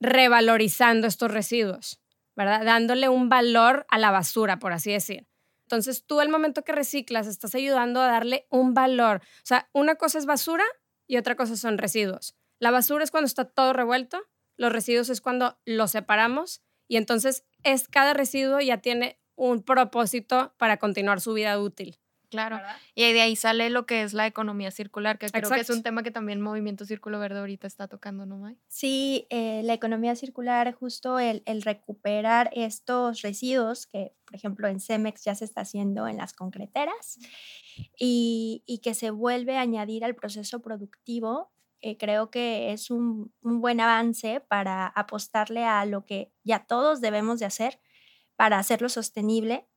revalorizando 0.00 1.06
estos 1.06 1.30
residuos, 1.30 2.00
¿verdad? 2.34 2.64
Dándole 2.64 3.08
un 3.08 3.28
valor 3.28 3.86
a 3.88 3.98
la 3.98 4.10
basura, 4.10 4.58
por 4.58 4.72
así 4.72 4.90
decir. 4.92 5.28
Entonces, 5.64 6.04
tú 6.06 6.20
al 6.20 6.28
momento 6.28 6.64
que 6.64 6.72
reciclas, 6.72 7.26
estás 7.26 7.54
ayudando 7.54 8.00
a 8.00 8.06
darle 8.06 8.46
un 8.50 8.74
valor. 8.74 9.20
O 9.22 9.44
sea, 9.46 9.68
una 9.72 9.94
cosa 9.96 10.18
es 10.18 10.26
basura 10.26 10.64
y 11.06 11.16
otra 11.16 11.36
cosa 11.36 11.56
son 11.56 11.78
residuos. 11.78 12.34
La 12.58 12.70
basura 12.70 13.04
es 13.04 13.10
cuando 13.10 13.26
está 13.26 13.44
todo 13.44 13.72
revuelto, 13.72 14.22
los 14.56 14.72
residuos 14.72 15.08
es 15.08 15.20
cuando 15.20 15.58
los 15.64 15.90
separamos 15.90 16.62
y 16.88 16.96
entonces 16.96 17.44
es 17.62 17.88
cada 17.88 18.12
residuo 18.12 18.60
ya 18.60 18.78
tiene 18.78 19.18
un 19.34 19.62
propósito 19.62 20.54
para 20.58 20.76
continuar 20.76 21.20
su 21.20 21.32
vida 21.32 21.58
útil. 21.58 21.98
Claro. 22.32 22.58
Y 22.94 23.12
de 23.12 23.20
ahí 23.20 23.36
sale 23.36 23.68
lo 23.68 23.84
que 23.84 24.02
es 24.02 24.14
la 24.14 24.26
economía 24.26 24.70
circular, 24.70 25.18
que 25.18 25.28
creo 25.28 25.50
que 25.50 25.60
es 25.60 25.68
un 25.68 25.82
tema 25.82 26.02
que 26.02 26.10
también 26.10 26.40
Movimiento 26.40 26.86
Círculo 26.86 27.18
Verde 27.18 27.40
ahorita 27.40 27.66
está 27.66 27.88
tocando, 27.88 28.24
¿no, 28.24 28.38
May? 28.38 28.56
Sí, 28.68 29.26
eh, 29.28 29.60
la 29.64 29.74
economía 29.74 30.16
circular, 30.16 30.72
justo 30.72 31.18
el, 31.18 31.42
el, 31.44 31.60
recuperar 31.60 32.48
estos 32.54 33.20
residuos, 33.20 33.86
que 33.86 34.14
por 34.24 34.34
ejemplo 34.34 34.66
en 34.66 34.80
Cemex 34.80 35.24
ya 35.24 35.34
se 35.34 35.44
está 35.44 35.60
haciendo 35.60 36.08
en 36.08 36.16
las 36.16 36.32
concreteras, 36.32 37.18
y, 37.98 38.62
y 38.64 38.78
que 38.78 38.94
se 38.94 39.10
vuelve 39.10 39.58
a 39.58 39.60
añadir 39.60 40.02
al 40.02 40.14
proceso 40.14 40.62
productivo, 40.62 41.52
eh, 41.82 41.98
creo 41.98 42.30
que 42.30 42.72
es 42.72 42.90
un, 42.90 43.30
un 43.42 43.60
buen 43.60 43.78
avance 43.78 44.40
para 44.40 44.86
apostarle 44.86 45.66
a 45.66 45.84
lo 45.84 46.06
que 46.06 46.32
ya 46.44 46.64
todos 46.64 47.02
debemos 47.02 47.40
de 47.40 47.44
hacer 47.44 47.78
para 48.36 48.58
hacerlo 48.58 48.88
sostenible 48.88 49.68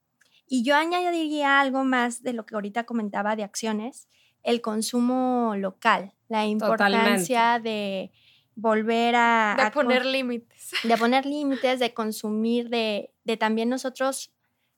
y 0.48 0.64
yo 0.64 0.76
añadiría 0.76 1.60
algo 1.60 1.84
más 1.84 2.22
de 2.22 2.34
lo 2.34 2.46
que 2.46 2.56
ahorita 2.56 2.86
comentaba 2.86 3.36
de 3.36 3.44
acciones, 3.44 4.08
el 4.44 4.62
consumo 4.62 5.56
local, 5.58 6.14
la 6.28 6.46
importancia 6.46 7.60
de 7.60 8.12
volver 8.56 9.16
a... 9.16 9.56
De 9.58 9.72
poner 9.72 10.06
límites. 10.06 10.72
De 10.84 10.98
poner 10.98 11.26
límites, 11.26 11.80
de 11.80 11.94
consumir, 11.94 12.70
de, 12.70 13.12
de, 13.24 13.38
también 13.38 13.70
nosotros 13.70 14.32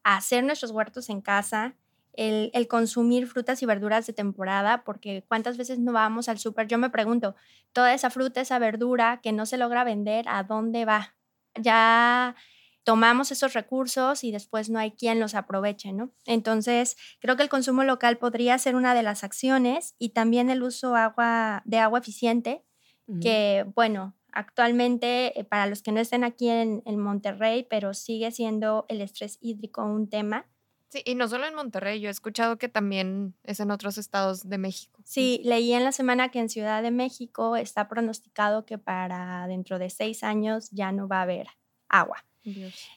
hacer 0.04 0.44
nuestros 0.44 0.72
huertos 0.72 1.10
en 1.10 1.22
casa, 1.22 1.76
el, 2.14 2.50
el, 2.54 2.68
consumir 2.68 3.28
frutas 3.28 3.62
y 3.62 3.66
verduras 3.66 4.08
de 4.08 4.14
temporada, 4.14 4.84
porque 4.84 5.24
cuántas 5.28 5.58
veces 5.58 5.80
no 5.80 5.92
vamos 5.92 6.30
al 6.30 6.40
súper, 6.40 6.68
yo 6.68 6.78
me 6.78 6.90
pregunto, 6.90 7.36
toda 7.74 7.94
esa 7.94 8.10
fruta, 8.10 8.42
esa 8.42 8.58
verdura 8.58 9.20
que 9.22 9.34
no 9.34 9.46
se 9.46 9.58
logra 9.58 9.84
vender, 9.84 10.26
¿a 10.30 10.44
dónde 10.44 10.86
va? 10.86 11.16
Ya 11.56 12.36
tomamos 12.88 13.34
esos 13.34 13.52
recursos 13.52 14.24
y 14.24 14.32
después 14.32 14.70
no 14.70 14.80
hay 14.80 14.92
quien 14.92 15.20
los 15.20 15.36
aproveche, 15.36 15.92
¿no? 15.92 16.10
Entonces, 16.26 16.96
creo 17.20 17.36
que 17.36 17.44
el 17.44 17.50
consumo 17.50 17.84
local 17.84 18.18
podría 18.18 18.58
ser 18.60 18.78
una 18.78 18.94
de 18.94 19.04
las 19.04 19.26
acciones 19.26 19.94
y 20.00 20.12
también 20.12 20.50
el 20.50 20.64
uso 20.64 20.96
agua, 20.96 21.64
de 21.66 21.80
agua 21.80 22.00
eficiente, 22.00 22.64
que, 23.22 23.66
bueno, 23.76 24.16
actualmente, 24.32 25.38
eh, 25.38 25.44
para 25.44 25.66
los 25.66 25.82
que 25.82 25.92
no 25.92 26.00
estén 26.00 26.24
aquí 26.24 26.48
en, 26.48 26.82
en, 26.86 26.98
Monterrey, 26.98 27.68
pero 27.70 27.94
sigue 27.94 28.32
siendo 28.32 28.86
el 28.88 29.02
estrés 29.02 29.38
hídrico 29.42 29.84
un 29.84 30.10
tema. 30.10 30.46
Sí, 30.88 31.02
y 31.04 31.16
no 31.16 31.28
solo 31.28 31.46
en 31.46 31.56
Monterrey, 31.56 32.00
yo 32.00 32.08
he 32.08 32.12
escuchado 32.12 32.58
que 32.58 32.70
también 32.70 33.36
es 33.44 33.60
en 33.60 33.70
otros 33.70 33.98
estados 33.98 34.48
de 34.48 34.58
México. 34.58 35.02
Sí, 35.04 35.42
leí 35.44 35.74
en 35.74 35.84
la 35.84 35.92
semana 35.92 36.32
que 36.32 36.40
en 36.40 36.48
Ciudad 36.48 36.82
de 36.82 36.92
México 36.92 37.58
está 37.58 37.90
pronosticado 37.90 38.66
que 38.66 38.78
para 38.78 39.46
dentro 39.48 39.78
de 39.78 39.90
seis 39.90 40.24
años 40.24 40.70
ya 40.72 40.94
no 40.94 41.10
va 41.10 41.20
a 41.20 41.24
haber 41.24 41.48
agua. 41.90 42.24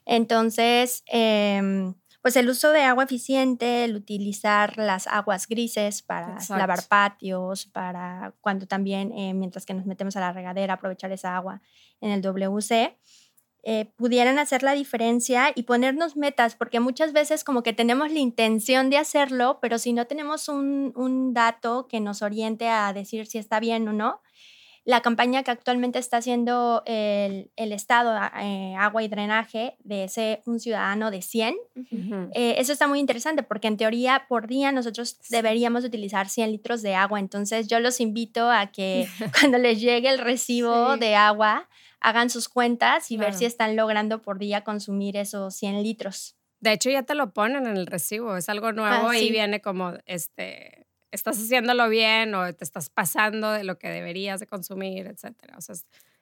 Entonces, 0.06 1.02
em, 1.06 1.94
pues 2.22 2.36
el 2.36 2.48
uso 2.48 2.70
de 2.70 2.82
agua 2.82 3.04
eficiente, 3.04 3.84
el 3.84 3.96
utilizar 3.96 4.76
las 4.76 5.06
aguas 5.06 5.46
grises 5.46 6.02
para 6.02 6.36
lavar 6.50 6.86
patios, 6.86 7.66
para 7.66 8.34
cuando 8.40 8.66
también, 8.66 9.12
eh, 9.12 9.32
mientras 9.32 9.64
que 9.64 9.74
nos 9.74 9.86
metemos 9.86 10.16
a 10.16 10.20
la 10.20 10.32
regadera, 10.32 10.74
aprovechar 10.74 11.12
esa 11.12 11.36
agua 11.36 11.62
en 12.00 12.10
el 12.10 12.20
WC, 12.20 12.98
eh, 13.62 13.92
pudieran 13.96 14.38
hacer 14.38 14.62
la 14.62 14.72
diferencia 14.72 15.52
y 15.54 15.64
ponernos 15.64 16.16
metas, 16.16 16.54
porque 16.54 16.80
muchas 16.80 17.12
veces 17.12 17.44
como 17.44 17.62
que 17.62 17.74
tenemos 17.74 18.10
la 18.10 18.18
intención 18.18 18.88
de 18.88 18.96
hacerlo, 18.96 19.58
pero 19.60 19.78
si 19.78 19.92
no 19.92 20.06
tenemos 20.06 20.48
un, 20.48 20.92
un 20.96 21.34
dato 21.34 21.86
que 21.86 22.00
nos 22.00 22.22
oriente 22.22 22.68
a 22.68 22.92
decir 22.94 23.26
si 23.26 23.36
está 23.36 23.60
bien 23.60 23.86
o 23.86 23.92
no, 23.92 24.22
la 24.84 25.02
campaña 25.02 25.42
que 25.42 25.50
actualmente 25.50 25.98
está 25.98 26.18
haciendo 26.18 26.82
el, 26.86 27.50
el 27.56 27.72
Estado, 27.72 28.18
eh, 28.40 28.74
Agua 28.78 29.02
y 29.02 29.08
Drenaje, 29.08 29.76
de 29.80 30.04
ese 30.04 30.42
un 30.46 30.58
ciudadano 30.58 31.10
de 31.10 31.22
100, 31.22 31.54
eh, 32.32 32.54
eso 32.58 32.72
está 32.72 32.88
muy 32.88 32.98
interesante 32.98 33.42
porque 33.42 33.68
en 33.68 33.76
teoría 33.76 34.24
por 34.28 34.46
día 34.46 34.72
nosotros 34.72 35.18
deberíamos 35.28 35.84
utilizar 35.84 36.28
100 36.28 36.52
litros 36.52 36.82
de 36.82 36.94
agua. 36.94 37.20
Entonces 37.20 37.68
yo 37.68 37.78
los 37.80 38.00
invito 38.00 38.50
a 38.50 38.66
que 38.66 39.06
cuando 39.40 39.58
les 39.58 39.80
llegue 39.80 40.08
el 40.08 40.18
recibo 40.18 40.96
de 40.96 41.14
agua, 41.14 41.68
hagan 42.00 42.30
sus 42.30 42.48
cuentas 42.48 43.10
y 43.10 43.16
ver 43.16 43.34
si 43.34 43.44
están 43.44 43.76
logrando 43.76 44.22
por 44.22 44.38
día 44.38 44.64
consumir 44.64 45.16
esos 45.16 45.54
100 45.56 45.82
litros. 45.82 46.36
De 46.60 46.72
hecho, 46.72 46.90
ya 46.90 47.02
te 47.02 47.14
lo 47.14 47.32
ponen 47.32 47.66
en 47.66 47.76
el 47.76 47.86
recibo, 47.86 48.36
es 48.36 48.48
algo 48.48 48.72
nuevo 48.72 49.08
ah, 49.08 49.18
y 49.18 49.30
viene 49.30 49.60
como 49.62 49.94
este 50.04 50.79
estás 51.10 51.38
haciéndolo 51.38 51.88
bien 51.88 52.34
o 52.34 52.52
te 52.52 52.64
estás 52.64 52.90
pasando 52.90 53.52
de 53.52 53.64
lo 53.64 53.78
que 53.78 53.88
deberías 53.88 54.40
de 54.40 54.46
consumir, 54.46 55.06
etcétera. 55.06 55.56
O 55.58 55.60
sea, 55.60 55.74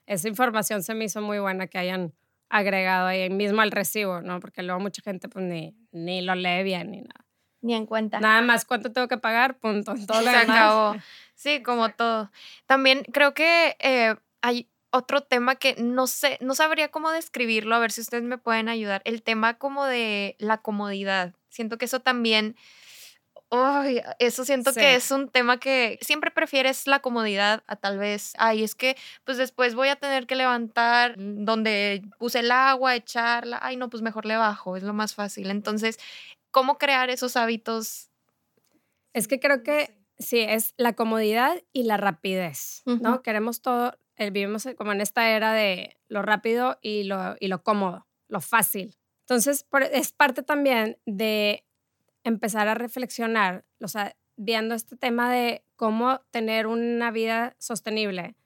esa 0.07 0.29
información 0.29 0.83
se 0.83 0.95
me 0.95 1.05
hizo 1.05 1.21
muy 1.21 1.39
buena 1.39 1.67
que 1.67 1.79
hayan 1.79 2.15
agregado 2.49 3.09
ahí 3.09 3.29
mismo 3.31 3.61
al 3.61 3.71
recibo, 3.71 4.21
¿no? 4.23 4.41
Porque 4.41 4.63
luego 4.63 4.81
mucha 4.81 5.03
gente 5.03 5.29
pues 5.29 5.45
ni, 5.45 5.75
ni 5.93 6.23
lo 6.23 6.35
lee 6.35 6.63
bien 6.63 6.91
ni 6.91 7.01
nada. 7.03 7.27
Ni 7.61 7.75
en 7.75 7.87
cuenta. 7.87 8.21
Nada 8.21 8.41
más 8.41 8.65
cuánto 8.65 8.93
tengo 8.93 9.09
que 9.09 9.19
pagar, 9.19 9.59
punto. 9.59 9.95
Todo 10.07 10.21
lo 10.23 10.31
se 10.31 10.37
acabó. 10.37 10.97
Sí, 11.35 11.63
como 11.63 11.91
todo. 11.91 12.31
También 12.67 13.05
creo 13.13 13.35
que 13.35 13.77
eh, 13.81 14.15
hay 14.41 14.69
otro 14.91 15.23
tema 15.23 15.57
que 15.57 15.75
no 15.79 16.07
sé, 16.07 16.39
no 16.41 16.55
sabría 16.55 16.89
cómo 16.89 17.11
describirlo, 17.11 17.75
a 17.75 17.79
ver 17.79 17.93
si 17.93 18.01
ustedes 18.01 18.25
me 18.25 18.39
pueden 18.39 18.69
ayudar. 18.69 19.03
El 19.05 19.23
tema 19.23 19.55
como 19.59 19.85
de 19.85 20.37
la 20.39 20.59
comodidad. 20.59 21.35
Siento 21.51 21.79
que 21.79 21.85
eso 21.85 22.01
también 22.01 22.57
Ay, 23.51 24.03
eso 24.19 24.45
siento 24.45 24.75
que 24.75 24.95
es 24.95 25.11
un 25.11 25.31
tema 25.31 25.59
que 25.59 25.99
siempre 26.03 26.31
prefieres 26.31 26.87
la 26.87 27.01
comodidad 27.01 27.63
a 27.67 27.77
tal 27.77 27.99
vez, 27.99 28.35
ay, 28.37 28.63
es 28.63 28.75
que 28.75 28.95
pues 29.25 29.39
después 29.39 29.75
voy 29.75 29.89
a 29.89 29.97
tener 29.97 30.27
que 30.27 30.37
levantar 30.37 31.15
donde 31.17 32.03
puse 32.19 32.41
el 32.41 32.51
agua, 32.51 32.95
echarla, 32.95 33.59
ay, 33.63 33.77
no, 33.77 33.89
pues 33.89 34.03
mejor 34.03 34.27
le 34.27 34.37
bajo, 34.37 34.77
es 34.77 34.83
lo 34.83 34.93
más 34.93 35.15
fácil. 35.15 35.51
Entonces, 35.51 35.99
¿cómo 36.51 36.77
crear 36.77 37.09
esos 37.09 37.37
hábitos? 37.37 38.11
Es 39.15 39.29
que 39.29 39.41
creo 39.41 39.63
que 39.63 39.97
sí, 40.19 40.41
es 40.41 40.75
la 40.77 40.93
comodidad 40.93 41.57
y 41.73 41.85
la 41.85 41.97
rapidez, 41.97 42.83
¿no? 42.85 43.23
Queremos 43.23 43.63
todo, 43.63 43.99
eh, 44.17 44.31
vivimos 44.31 44.69
como 44.77 44.93
en 44.93 45.01
esta 45.01 45.31
era 45.31 45.55
de 45.55 45.97
lo 46.09 46.21
rápido 46.21 46.79
y 46.83 47.05
lo, 47.05 47.37
y 47.41 47.49
lo 47.49 47.63
cómodo, 47.63 48.07
lo 48.29 48.43
fácil. 48.43 48.99
Entonces, 49.23 49.67
es 49.93 50.13
parte 50.13 50.43
también 50.43 50.99
de 51.07 51.65
empezar 52.29 52.69
a 52.69 52.75
reflexionar, 52.75 53.65
o 53.81 53.89
sea, 53.89 54.17
viendo 54.37 54.75
este 54.75 54.97
tema 54.97 55.33
de 55.33 55.65
cómo 55.77 56.21
tener 56.31 56.67
una 56.67 57.11
vida 57.11 57.57
sostenible, 57.59 58.37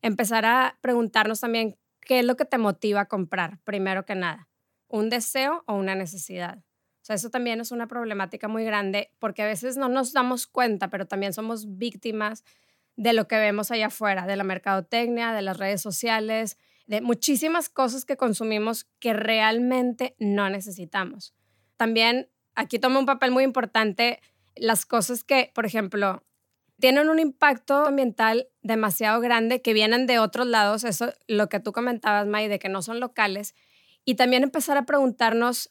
empezar 0.00 0.44
a 0.44 0.78
preguntarnos 0.80 1.40
también 1.40 1.76
qué 2.00 2.20
es 2.20 2.24
lo 2.24 2.36
que 2.36 2.44
te 2.44 2.58
motiva 2.58 3.02
a 3.02 3.08
comprar, 3.08 3.58
primero 3.64 4.04
que 4.04 4.14
nada, 4.14 4.48
un 4.88 5.10
deseo 5.10 5.64
o 5.66 5.74
una 5.74 5.94
necesidad. 5.94 6.58
O 6.58 7.04
sea, 7.04 7.16
eso 7.16 7.30
también 7.30 7.60
es 7.60 7.72
una 7.72 7.88
problemática 7.88 8.46
muy 8.46 8.64
grande 8.64 9.10
porque 9.18 9.42
a 9.42 9.46
veces 9.46 9.76
no 9.76 9.88
nos 9.88 10.12
damos 10.12 10.46
cuenta, 10.46 10.88
pero 10.88 11.06
también 11.06 11.32
somos 11.32 11.76
víctimas 11.76 12.44
de 12.94 13.12
lo 13.12 13.26
que 13.26 13.36
vemos 13.36 13.70
allá 13.70 13.86
afuera, 13.86 14.26
de 14.26 14.36
la 14.36 14.44
mercadotecnia, 14.44 15.32
de 15.32 15.42
las 15.42 15.56
redes 15.56 15.80
sociales, 15.80 16.58
de 16.86 17.00
muchísimas 17.00 17.68
cosas 17.68 18.04
que 18.04 18.16
consumimos 18.16 18.84
que 19.00 19.14
realmente 19.14 20.14
no 20.18 20.48
necesitamos. 20.50 21.34
También 21.76 22.28
aquí 22.54 22.78
toma 22.78 22.98
un 22.98 23.06
papel 23.06 23.30
muy 23.30 23.44
importante 23.44 24.20
las 24.56 24.86
cosas 24.86 25.24
que, 25.24 25.50
por 25.54 25.66
ejemplo, 25.66 26.22
tienen 26.78 27.08
un 27.08 27.18
impacto 27.18 27.86
ambiental 27.86 28.48
demasiado 28.62 29.20
grande 29.20 29.62
que 29.62 29.72
vienen 29.72 30.06
de 30.06 30.18
otros 30.18 30.46
lados, 30.46 30.84
eso 30.84 31.12
lo 31.28 31.48
que 31.48 31.60
tú 31.60 31.72
comentabas, 31.72 32.26
May, 32.26 32.48
de 32.48 32.58
que 32.58 32.68
no 32.68 32.82
son 32.82 33.00
locales, 33.00 33.54
y 34.04 34.16
también 34.16 34.42
empezar 34.42 34.76
a 34.76 34.84
preguntarnos 34.84 35.70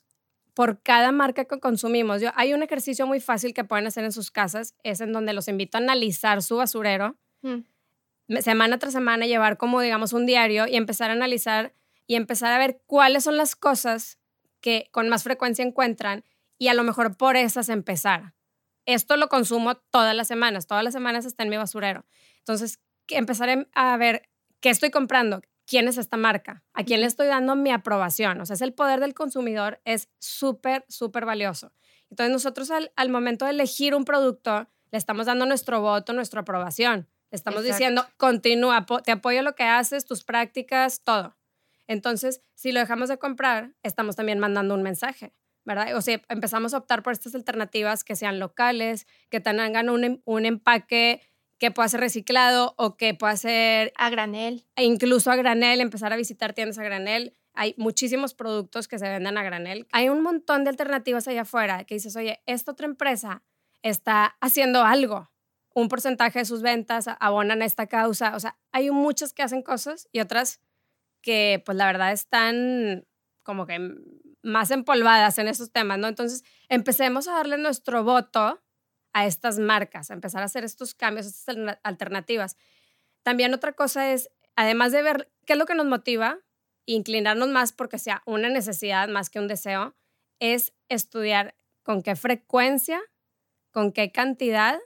por 0.53 0.81
cada 0.81 1.11
marca 1.11 1.45
que 1.45 1.59
consumimos. 1.59 2.21
Yo, 2.21 2.29
hay 2.35 2.53
un 2.53 2.63
ejercicio 2.63 3.07
muy 3.07 3.19
fácil 3.19 3.53
que 3.53 3.63
pueden 3.63 3.87
hacer 3.87 4.03
en 4.03 4.11
sus 4.11 4.31
casas, 4.31 4.75
es 4.83 5.01
en 5.01 5.13
donde 5.13 5.33
los 5.33 5.47
invito 5.47 5.77
a 5.77 5.81
analizar 5.81 6.41
su 6.41 6.57
basurero, 6.57 7.17
mm. 7.41 8.37
semana 8.39 8.79
tras 8.79 8.93
semana, 8.93 9.25
llevar 9.27 9.57
como, 9.57 9.81
digamos, 9.81 10.13
un 10.13 10.25
diario 10.25 10.67
y 10.67 10.75
empezar 10.75 11.09
a 11.09 11.13
analizar 11.13 11.73
y 12.07 12.15
empezar 12.15 12.51
a 12.51 12.57
ver 12.57 12.81
cuáles 12.85 13.23
son 13.23 13.37
las 13.37 13.55
cosas 13.55 14.17
que 14.59 14.87
con 14.91 15.09
más 15.09 15.23
frecuencia 15.23 15.65
encuentran 15.65 16.23
y 16.61 16.67
a 16.67 16.75
lo 16.75 16.83
mejor 16.83 17.17
por 17.17 17.37
esas 17.37 17.69
empezar. 17.69 18.35
Esto 18.85 19.17
lo 19.17 19.29
consumo 19.29 19.77
todas 19.89 20.15
las 20.15 20.27
semanas, 20.27 20.67
todas 20.67 20.83
las 20.83 20.93
semanas 20.93 21.25
está 21.25 21.41
en 21.41 21.49
mi 21.49 21.57
basurero. 21.57 22.05
Entonces, 22.37 22.79
empezar 23.07 23.67
a 23.73 23.97
ver 23.97 24.29
qué 24.59 24.69
estoy 24.69 24.91
comprando, 24.91 25.41
quién 25.65 25.87
es 25.87 25.97
esta 25.97 26.17
marca, 26.17 26.63
a 26.73 26.83
quién 26.83 27.01
le 27.01 27.07
estoy 27.07 27.25
dando 27.25 27.55
mi 27.55 27.71
aprobación. 27.71 28.39
O 28.41 28.45
sea, 28.45 28.53
es 28.53 28.61
el 28.61 28.73
poder 28.73 28.99
del 28.99 29.15
consumidor, 29.15 29.81
es 29.85 30.09
súper, 30.19 30.85
súper 30.87 31.25
valioso. 31.25 31.73
Entonces 32.11 32.31
nosotros 32.31 32.69
al, 32.69 33.09
momento 33.09 33.45
de 33.45 33.51
elegir 33.51 33.95
un 33.95 34.05
producto, 34.05 34.69
le 34.91 34.99
estamos 34.99 35.25
dando 35.25 35.47
nuestro 35.47 35.81
voto, 35.81 36.13
nuestra 36.13 36.41
aprobación. 36.41 37.09
Le 37.31 37.37
estamos 37.37 37.63
diciendo, 37.63 38.05
continúa, 38.17 38.85
te 39.03 39.11
apoyo 39.11 39.41
lo 39.41 39.55
que 39.55 39.63
haces, 39.63 40.05
tus 40.05 40.23
prácticas, 40.23 41.01
todo. 41.01 41.35
Entonces, 41.87 42.43
si 42.53 42.71
lo 42.71 42.79
dejamos 42.81 43.09
de 43.09 43.17
comprar, 43.17 43.73
estamos 43.81 44.15
también 44.15 44.37
mandando 44.37 44.75
un 44.75 44.83
mensaje, 44.83 45.33
¿verdad? 45.65 45.95
O 45.95 46.01
sea, 46.01 46.21
empezamos 46.29 46.73
a 46.73 46.77
optar 46.77 47.03
por 47.03 47.13
estas 47.13 47.35
alternativas 47.35 48.03
que 48.03 48.15
sean 48.15 48.39
locales, 48.39 49.07
que 49.29 49.39
tengan 49.39 49.89
un, 49.89 50.21
un 50.25 50.45
empaque 50.45 51.21
que 51.61 51.69
pueda 51.69 51.87
ser 51.89 51.99
reciclado 51.99 52.73
o 52.77 52.97
que 52.97 53.13
pueda 53.13 53.37
ser 53.37 53.93
a 53.95 54.09
granel. 54.09 54.65
E 54.75 54.83
incluso 54.83 55.29
a 55.29 55.35
granel, 55.35 55.79
empezar 55.79 56.11
a 56.11 56.15
visitar 56.15 56.53
tiendas 56.53 56.79
a 56.79 56.83
granel. 56.83 57.37
Hay 57.53 57.75
muchísimos 57.77 58.33
productos 58.33 58.87
que 58.87 58.97
se 58.97 59.07
venden 59.07 59.37
a 59.37 59.43
granel. 59.43 59.87
Hay 59.91 60.09
un 60.09 60.23
montón 60.23 60.63
de 60.63 60.71
alternativas 60.71 61.27
allá 61.27 61.41
afuera 61.41 61.83
que 61.83 61.93
dices, 61.93 62.15
oye, 62.15 62.41
esta 62.47 62.71
otra 62.71 62.87
empresa 62.87 63.43
está 63.83 64.37
haciendo 64.41 64.83
algo. 64.83 65.29
Un 65.75 65.87
porcentaje 65.87 66.39
de 66.39 66.45
sus 66.45 66.63
ventas 66.63 67.05
abonan 67.19 67.61
a 67.61 67.65
esta 67.65 67.85
causa. 67.85 68.35
O 68.35 68.39
sea, 68.39 68.57
hay 68.71 68.89
muchas 68.89 69.31
que 69.31 69.43
hacen 69.43 69.61
cosas 69.61 70.09
y 70.11 70.19
otras 70.19 70.61
que, 71.21 71.61
pues 71.63 71.77
la 71.77 71.85
verdad, 71.85 72.11
están 72.11 73.05
como 73.43 73.67
que 73.67 73.79
más 74.43 74.71
empolvadas 74.71 75.37
en 75.37 75.47
esos 75.47 75.71
temas, 75.71 75.99
¿no? 75.99 76.07
Entonces, 76.07 76.43
empecemos 76.69 77.27
a 77.27 77.33
darle 77.33 77.57
nuestro 77.57 78.03
voto 78.03 78.61
a 79.13 79.25
estas 79.25 79.59
marcas, 79.59 80.09
a 80.09 80.13
empezar 80.13 80.41
a 80.41 80.45
hacer 80.45 80.63
estos 80.63 80.95
cambios, 80.95 81.27
estas 81.27 81.55
alternativas. 81.83 82.57
También 83.23 83.53
otra 83.53 83.73
cosa 83.73 84.11
es, 84.11 84.29
además 84.55 84.91
de 84.91 85.03
ver 85.03 85.31
qué 85.45 85.53
es 85.53 85.59
lo 85.59 85.65
que 85.65 85.75
nos 85.75 85.85
motiva, 85.85 86.39
inclinarnos 86.85 87.49
más 87.49 87.73
porque 87.73 87.99
sea 87.99 88.23
una 88.25 88.49
necesidad 88.49 89.07
más 89.09 89.29
que 89.29 89.39
un 89.39 89.47
deseo, 89.47 89.95
es 90.39 90.73
estudiar 90.89 91.55
con 91.83 92.01
qué 92.01 92.15
frecuencia, 92.15 93.01
con 93.71 93.91
qué 93.91 94.11
cantidad 94.11 94.79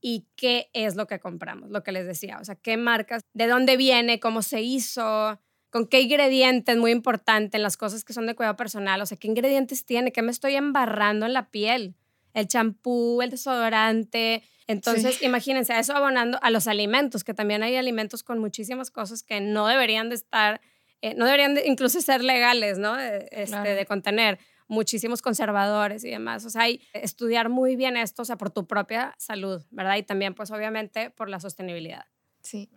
y 0.00 0.28
qué 0.36 0.70
es 0.72 0.96
lo 0.96 1.06
que 1.06 1.20
compramos, 1.20 1.70
lo 1.70 1.82
que 1.82 1.92
les 1.92 2.06
decía, 2.06 2.38
o 2.40 2.44
sea, 2.44 2.54
qué 2.56 2.76
marcas, 2.76 3.22
de 3.34 3.46
dónde 3.46 3.76
viene, 3.76 4.20
cómo 4.20 4.42
se 4.42 4.62
hizo, 4.62 5.40
con 5.70 5.86
qué 5.86 6.00
ingredientes, 6.00 6.76
muy 6.76 6.90
importante 6.90 7.56
en 7.56 7.62
las 7.62 7.76
cosas 7.76 8.04
que 8.04 8.12
son 8.12 8.26
de 8.26 8.34
cuidado 8.34 8.56
personal, 8.56 9.00
o 9.00 9.06
sea, 9.06 9.18
qué 9.18 9.28
ingredientes 9.28 9.84
tiene, 9.84 10.12
qué 10.12 10.22
me 10.22 10.30
estoy 10.30 10.56
embarrando 10.56 11.26
en 11.26 11.32
la 11.32 11.50
piel 11.50 11.96
el 12.36 12.48
champú, 12.48 13.22
el 13.22 13.30
desodorante. 13.30 14.42
Entonces, 14.66 15.22
imagínense, 15.22 15.72
a 15.72 15.78
eso 15.78 15.96
abonando 15.96 16.38
a 16.42 16.50
los 16.50 16.68
alimentos, 16.68 17.24
que 17.24 17.32
también 17.32 17.62
hay 17.62 17.76
alimentos 17.76 18.22
con 18.22 18.38
muchísimas 18.38 18.90
cosas 18.90 19.22
que 19.22 19.40
no 19.40 19.66
deberían 19.66 20.10
de 20.10 20.16
estar, 20.16 20.60
eh, 21.00 21.14
no 21.14 21.24
deberían 21.24 21.54
de, 21.54 21.66
incluso 21.66 21.98
ser 22.02 22.22
legales, 22.22 22.78
¿no? 22.78 22.98
Este, 22.98 23.74
De 23.74 23.86
contener 23.86 24.38
muchísimos 24.68 25.22
conservadores 25.22 26.04
y 26.04 26.10
demás. 26.10 26.44
O 26.44 26.50
sea, 26.50 26.62
hay 26.62 26.82
estudiar 26.92 27.48
muy 27.48 27.74
bien 27.74 27.96
esto, 27.96 28.20
o 28.20 28.24
sea, 28.26 28.36
por 28.36 28.50
tu 28.50 28.66
propia 28.66 29.14
salud, 29.16 29.64
¿verdad? 29.70 29.96
Y 29.96 30.02
también, 30.02 30.34
pues, 30.34 30.50
obviamente, 30.50 31.08
por 31.08 31.30
la 31.30 31.40
sostenibilidad. 31.40 32.04
Sí, 32.42 32.68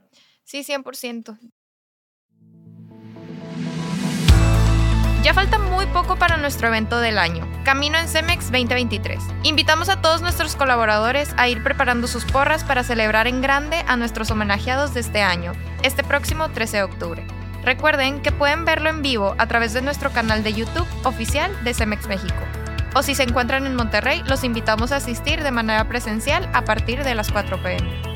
sí, 0.46 0.64
100%. 0.64 1.38
Ya 5.22 5.34
falta 5.34 5.60
muy 5.60 5.86
poco 5.88 6.16
para 6.16 6.38
nuestro 6.38 6.70
evento 6.70 6.98
del 7.02 7.18
año, 7.18 7.46
Camino 7.66 7.98
en 7.98 8.08
Cemex 8.08 8.46
2023. 8.52 9.22
Invitamos 9.44 9.90
a 9.90 10.02
todos 10.02 10.22
nuestros 10.22 10.56
colaboradores 10.56 11.34
a 11.36 11.50
ir 11.50 11.62
preparando 11.62 12.08
sus 12.08 12.24
porras 12.24 12.64
para 12.64 12.86
celebrar 12.86 13.28
en 13.28 13.42
grande 13.42 13.84
a 13.86 13.98
nuestros 13.98 14.32
homenajeados 14.32 14.94
de 14.94 15.02
este 15.02 15.22
año, 15.22 15.52
este 15.84 16.06
próximo 16.06 16.50
13 16.52 16.78
de 16.78 16.84
octubre. 16.84 17.28
Recuerden 17.66 18.22
que 18.22 18.32
pueden 18.32 18.64
verlo 18.64 18.90
en 18.90 19.02
vivo 19.02 19.36
a 19.38 19.48
través 19.48 19.74
de 19.74 19.82
nuestro 19.82 20.10
canal 20.14 20.42
de 20.42 20.54
YouTube 20.54 20.88
oficial 21.04 21.52
de 21.66 21.74
Cemex 21.74 22.08
México. 22.08 22.40
O 22.96 23.04
si 23.04 23.14
se 23.14 23.24
encuentran 23.24 23.66
en 23.66 23.76
Monterrey, 23.76 24.24
los 24.26 24.46
invitamos 24.46 24.94
a 24.94 24.98
asistir 24.98 25.44
de 25.44 25.52
manera 25.52 25.86
presencial 25.90 26.50
a 26.54 26.64
partir 26.64 27.04
de 27.04 27.16
las 27.16 27.30
4 27.30 27.62
pm. 27.62 28.10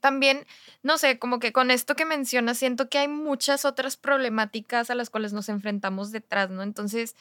También 0.00 0.44
no 0.88 0.96
sé, 0.96 1.18
como 1.18 1.38
que 1.38 1.52
con 1.52 1.70
esto 1.70 1.96
que 1.96 2.06
mencionas, 2.06 2.56
siento 2.56 2.88
que 2.88 2.96
hay 2.96 3.08
muchas 3.08 3.66
otras 3.66 3.98
problemáticas 3.98 4.88
a 4.88 4.94
las 4.94 5.10
cuales 5.10 5.34
nos 5.34 5.50
enfrentamos 5.50 6.12
detrás, 6.12 6.48
¿no? 6.48 6.62
Entonces, 6.62 7.14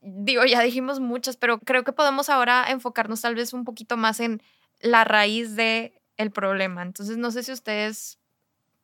digo, 0.00 0.42
ya 0.46 0.62
dijimos 0.62 0.98
muchas, 0.98 1.36
pero 1.36 1.58
creo 1.58 1.84
que 1.84 1.92
podemos 1.92 2.30
ahora 2.30 2.64
enfocarnos 2.70 3.20
tal 3.20 3.34
vez 3.34 3.52
un 3.52 3.64
poquito 3.64 3.98
más 3.98 4.20
en 4.20 4.42
la 4.80 5.04
raíz 5.04 5.54
del 5.54 5.92
el 6.16 6.30
problema. 6.30 6.80
Entonces, 6.80 7.18
no 7.18 7.30
sé 7.30 7.42
si 7.42 7.52
ustedes 7.52 8.18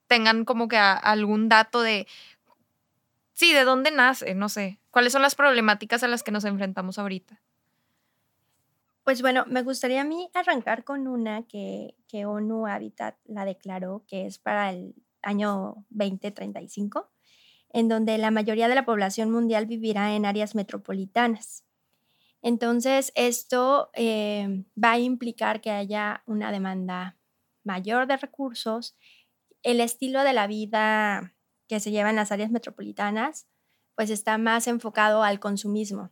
tengan 0.07 0.45
como 0.45 0.69
que 0.69 0.77
algún 0.77 1.49
dato 1.49 1.81
de, 1.81 2.07
sí, 3.33 3.55
de 3.55 3.65
dónde 3.65 3.91
nace, 3.91 4.35
no 4.35 4.51
sé, 4.51 4.81
cuáles 4.91 5.15
son 5.15 5.23
las 5.23 5.35
problemáticas 5.35 6.03
a 6.03 6.09
las 6.09 6.23
que 6.23 6.31
nos 6.31 6.45
enfrentamos 6.45 6.99
ahorita. 6.99 7.41
Pues 9.05 9.21
bueno, 9.21 9.45
me 9.49 9.63
gustaría 9.63 10.03
a 10.03 10.05
mí 10.05 10.31
arrancar 10.33 10.85
con 10.85 11.09
una 11.09 11.43
que, 11.47 11.97
que 12.07 12.25
ONU 12.25 12.67
Habitat 12.67 13.17
la 13.25 13.45
declaró, 13.45 14.05
que 14.07 14.27
es 14.27 14.39
para 14.39 14.71
el 14.71 14.95
año 15.23 15.85
2035, 15.91 17.11
en 17.71 17.89
donde 17.89 18.17
la 18.19 18.31
mayoría 18.31 18.69
de 18.69 18.77
la 18.77 18.85
población 18.85 19.31
mundial 19.31 19.67
vivirá 19.67 20.15
en 20.15 20.25
áreas 20.25 20.55
metropolitanas. 20.55 21.65
Entonces, 22.43 23.13
esto 23.15 23.91
eh, 23.95 24.65
va 24.83 24.93
a 24.93 24.99
implicar 24.99 25.61
que 25.61 25.71
haya 25.71 26.23
una 26.27 26.53
demanda 26.53 27.17
mayor 27.65 28.07
de 28.07 28.17
recursos, 28.17 28.97
el 29.63 29.81
estilo 29.81 30.25
de 30.25 30.33
la 30.33 30.49
vida 30.49 31.35
que 31.69 31.79
se 31.79 31.93
lleva 31.93 32.11
en 32.11 32.17
las 32.17 32.33
áreas 32.33 32.51
metropolitanas, 32.51 33.47
pues 33.95 34.11
está 34.11 34.39
más 34.39 34.67
enfocado 34.67 35.23
al 35.23 35.39
consumismo. 35.39 36.11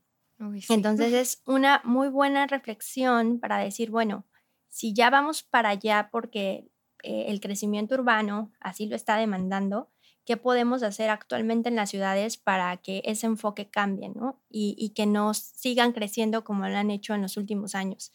Entonces 0.68 1.12
es 1.12 1.42
una 1.46 1.83
muy 1.85 2.09
buena 2.09 2.46
reflexión 2.46 3.40
para 3.40 3.59
decir, 3.59 3.90
bueno, 3.90 4.24
si 4.68 4.94
ya 4.94 5.11
vamos 5.11 5.42
para 5.42 5.68
allá 5.68 6.09
porque 6.11 6.70
eh, 7.03 7.26
el 7.29 7.40
crecimiento 7.40 7.94
urbano 7.94 8.50
así 8.61 8.87
lo 8.87 8.96
está 8.96 9.16
demandando, 9.16 9.90
¿qué 10.24 10.37
podemos 10.37 10.83
hacer 10.83 11.11
actualmente 11.11 11.68
en 11.68 11.76
las 11.76 11.90
ciudades 11.90 12.37
para 12.37 12.76
que 12.79 13.03
ese 13.05 13.26
enfoque 13.26 13.68
cambie 13.68 14.12
y, 14.48 14.92
que 14.94 15.07
no 15.07 15.35
sigan 15.35 15.92
creciendo 15.92 16.44
como 16.44 16.68
lo 16.68 16.76
han 16.76 16.90
hecho 16.90 17.14
en 17.14 17.22
los 17.22 17.37
últimos 17.37 17.74
años? 17.74 18.12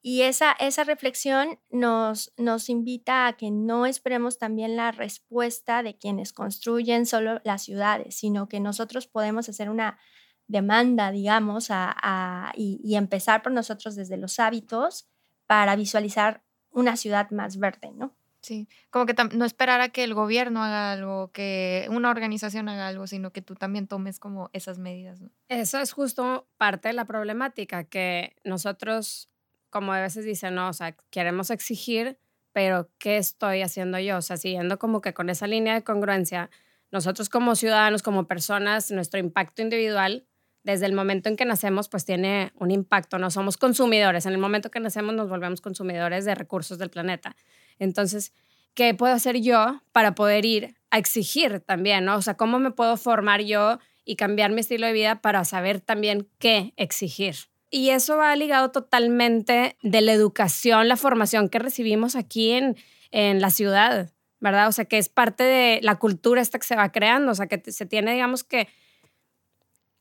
Y 0.00 0.22
esa, 0.22 0.52
esa 0.52 0.84
reflexión 0.84 1.58
nos, 1.70 2.32
nos 2.36 2.68
invita 2.68 3.26
a 3.26 3.36
que 3.38 3.50
no 3.50 3.86
esperemos 3.86 4.38
también 4.38 4.76
la 4.76 4.92
respuesta 4.92 5.82
de 5.82 5.96
quienes 5.96 6.34
construyen 6.34 7.06
solo 7.06 7.40
las 7.42 7.62
ciudades, 7.62 8.14
sino 8.14 8.48
que 8.48 8.60
nosotros 8.60 9.06
podemos 9.06 9.48
hacer 9.48 9.70
una 9.70 9.98
demanda, 10.46 11.10
digamos, 11.10 11.68
a, 11.70 12.52
y, 12.56 12.94
empezar 12.96 13.42
por 13.42 13.52
nosotros 13.52 13.94
desde 13.94 14.16
los 14.16 14.38
hábitos 14.38 15.08
para 15.46 15.76
visualizar 15.76 16.42
una 16.70 16.96
ciudad 16.96 17.30
más 17.30 17.58
verde, 17.58 17.92
¿no? 17.94 18.14
Sí, 18.40 18.68
como 18.90 19.06
que 19.06 19.14
no 19.32 19.46
esperar 19.46 19.80
a 19.80 19.88
que 19.88 20.04
el 20.04 20.12
gobierno 20.12 20.62
haga 20.62 20.92
algo, 20.92 21.32
que 21.32 21.86
una 21.90 22.10
organización 22.10 22.68
haga 22.68 22.88
algo, 22.88 23.06
sino 23.06 23.32
que 23.32 23.40
tú 23.40 23.54
también 23.54 23.86
tomes 23.86 24.18
como 24.18 24.50
esas 24.52 24.78
medidas, 24.78 25.22
¿no? 25.22 25.30
Eso 25.48 25.78
es 25.78 25.92
justo 25.92 26.46
parte 26.58 26.88
de 26.88 26.94
la 26.94 27.06
problemática, 27.06 27.84
que 27.84 28.36
nosotros, 28.44 29.30
como 29.70 29.94
a 29.94 30.00
veces 30.00 30.26
dicen, 30.26 30.56
no, 30.56 30.68
o 30.68 30.72
sea, 30.74 30.94
queremos 31.08 31.48
exigir, 31.48 32.18
pero 32.52 32.90
¿qué 32.98 33.16
estoy 33.16 33.62
haciendo 33.62 33.98
yo? 33.98 34.18
O 34.18 34.22
sea, 34.22 34.36
siguiendo 34.36 34.78
como 34.78 35.00
que 35.00 35.14
con 35.14 35.30
esa 35.30 35.46
línea 35.46 35.72
de 35.72 35.82
congruencia, 35.82 36.50
nosotros 36.90 37.30
como 37.30 37.56
ciudadanos, 37.56 38.02
como 38.02 38.28
personas, 38.28 38.90
nuestro 38.90 39.18
impacto 39.18 39.62
individual 39.62 40.26
desde 40.64 40.86
el 40.86 40.94
momento 40.94 41.28
en 41.28 41.36
que 41.36 41.44
nacemos, 41.44 41.88
pues 41.88 42.04
tiene 42.04 42.52
un 42.56 42.70
impacto, 42.70 43.18
no 43.18 43.30
somos 43.30 43.56
consumidores, 43.56 44.26
en 44.26 44.32
el 44.32 44.38
momento 44.38 44.70
que 44.70 44.80
nacemos 44.80 45.14
nos 45.14 45.28
volvemos 45.28 45.60
consumidores 45.60 46.24
de 46.24 46.34
recursos 46.34 46.78
del 46.78 46.90
planeta. 46.90 47.36
Entonces, 47.78 48.32
¿qué 48.72 48.94
puedo 48.94 49.12
hacer 49.12 49.40
yo 49.40 49.82
para 49.92 50.14
poder 50.14 50.44
ir 50.46 50.74
a 50.90 50.98
exigir 50.98 51.60
también, 51.60 52.06
¿no? 52.06 52.16
O 52.16 52.22
sea, 52.22 52.36
¿cómo 52.36 52.58
me 52.58 52.70
puedo 52.70 52.96
formar 52.96 53.42
yo 53.42 53.78
y 54.06 54.16
cambiar 54.16 54.52
mi 54.52 54.60
estilo 54.60 54.86
de 54.86 54.94
vida 54.94 55.20
para 55.20 55.44
saber 55.44 55.80
también 55.80 56.28
qué 56.38 56.72
exigir? 56.76 57.36
Y 57.70 57.90
eso 57.90 58.16
va 58.16 58.34
ligado 58.34 58.70
totalmente 58.70 59.76
de 59.82 60.00
la 60.00 60.12
educación, 60.12 60.88
la 60.88 60.96
formación 60.96 61.48
que 61.50 61.58
recibimos 61.58 62.16
aquí 62.16 62.52
en, 62.52 62.76
en 63.10 63.40
la 63.40 63.50
ciudad, 63.50 64.12
¿verdad? 64.40 64.68
O 64.68 64.72
sea, 64.72 64.86
que 64.86 64.96
es 64.96 65.10
parte 65.10 65.44
de 65.44 65.80
la 65.82 65.96
cultura 65.96 66.40
esta 66.40 66.58
que 66.58 66.66
se 66.66 66.76
va 66.76 66.90
creando, 66.90 67.32
o 67.32 67.34
sea, 67.34 67.48
que 67.48 67.60
se 67.70 67.84
tiene, 67.84 68.12
digamos 68.12 68.44
que 68.44 68.68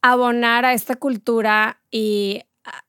abonar 0.04 0.66
a 0.66 0.74
esta 0.74 0.98
cultura 0.98 1.82
y 1.90 2.44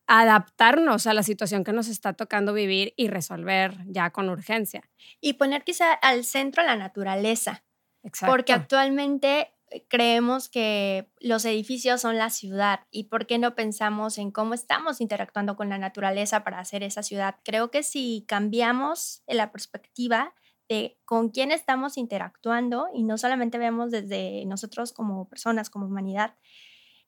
adaptarnos 0.07 1.07
a 1.07 1.14
la 1.14 1.22
situación 1.22 1.62
que 1.64 1.72
nos 1.72 1.88
está 1.88 2.12
tocando 2.12 2.53
vivir 2.53 2.92
y 2.96 3.09
resolver 3.09 3.77
ya 3.87 4.11
con 4.11 4.29
urgencia. 4.29 4.83
Y 5.20 5.35
poner 5.35 5.62
quizá 5.62 5.92
al 5.92 6.24
centro 6.24 6.64
la 6.64 6.77
naturaleza. 6.77 7.64
Exacto. 8.03 8.33
Porque 8.33 8.53
actualmente 8.53 9.53
eh, 9.70 9.87
creemos 9.88 10.48
que 10.48 11.09
los 11.20 11.44
edificios 11.44 12.00
son 12.00 12.18
la 12.18 12.31
ciudad 12.31 12.81
y 12.90 13.05
por 13.05 13.27
qué 13.27 13.38
no 13.38 13.55
pensamos 13.55 14.18
en 14.18 14.33
cómo 14.33 14.53
estamos 14.53 15.00
interactuando 15.00 15.57
con 15.57 15.68
la 15.68 15.79
naturaleza 15.79 16.42
para 16.42 16.59
hacer 16.59 16.83
esa 16.83 17.05
ciudad. 17.05 17.37
Creo 17.44 17.70
que 17.70 17.85
si 17.85 18.24
cambiamos 18.27 19.22
la 19.29 19.53
perspectiva 19.53 20.35
de 20.68 20.98
con 21.05 21.29
quién 21.29 21.53
estamos 21.53 21.96
interactuando 21.96 22.88
y 22.92 23.05
no 23.05 23.18
solamente 23.18 23.59
vemos 23.59 23.90
desde 23.90 24.44
nosotros 24.46 24.92
como 24.92 25.29
personas, 25.29 25.70
como 25.70 25.87
humanidad, 25.87 26.35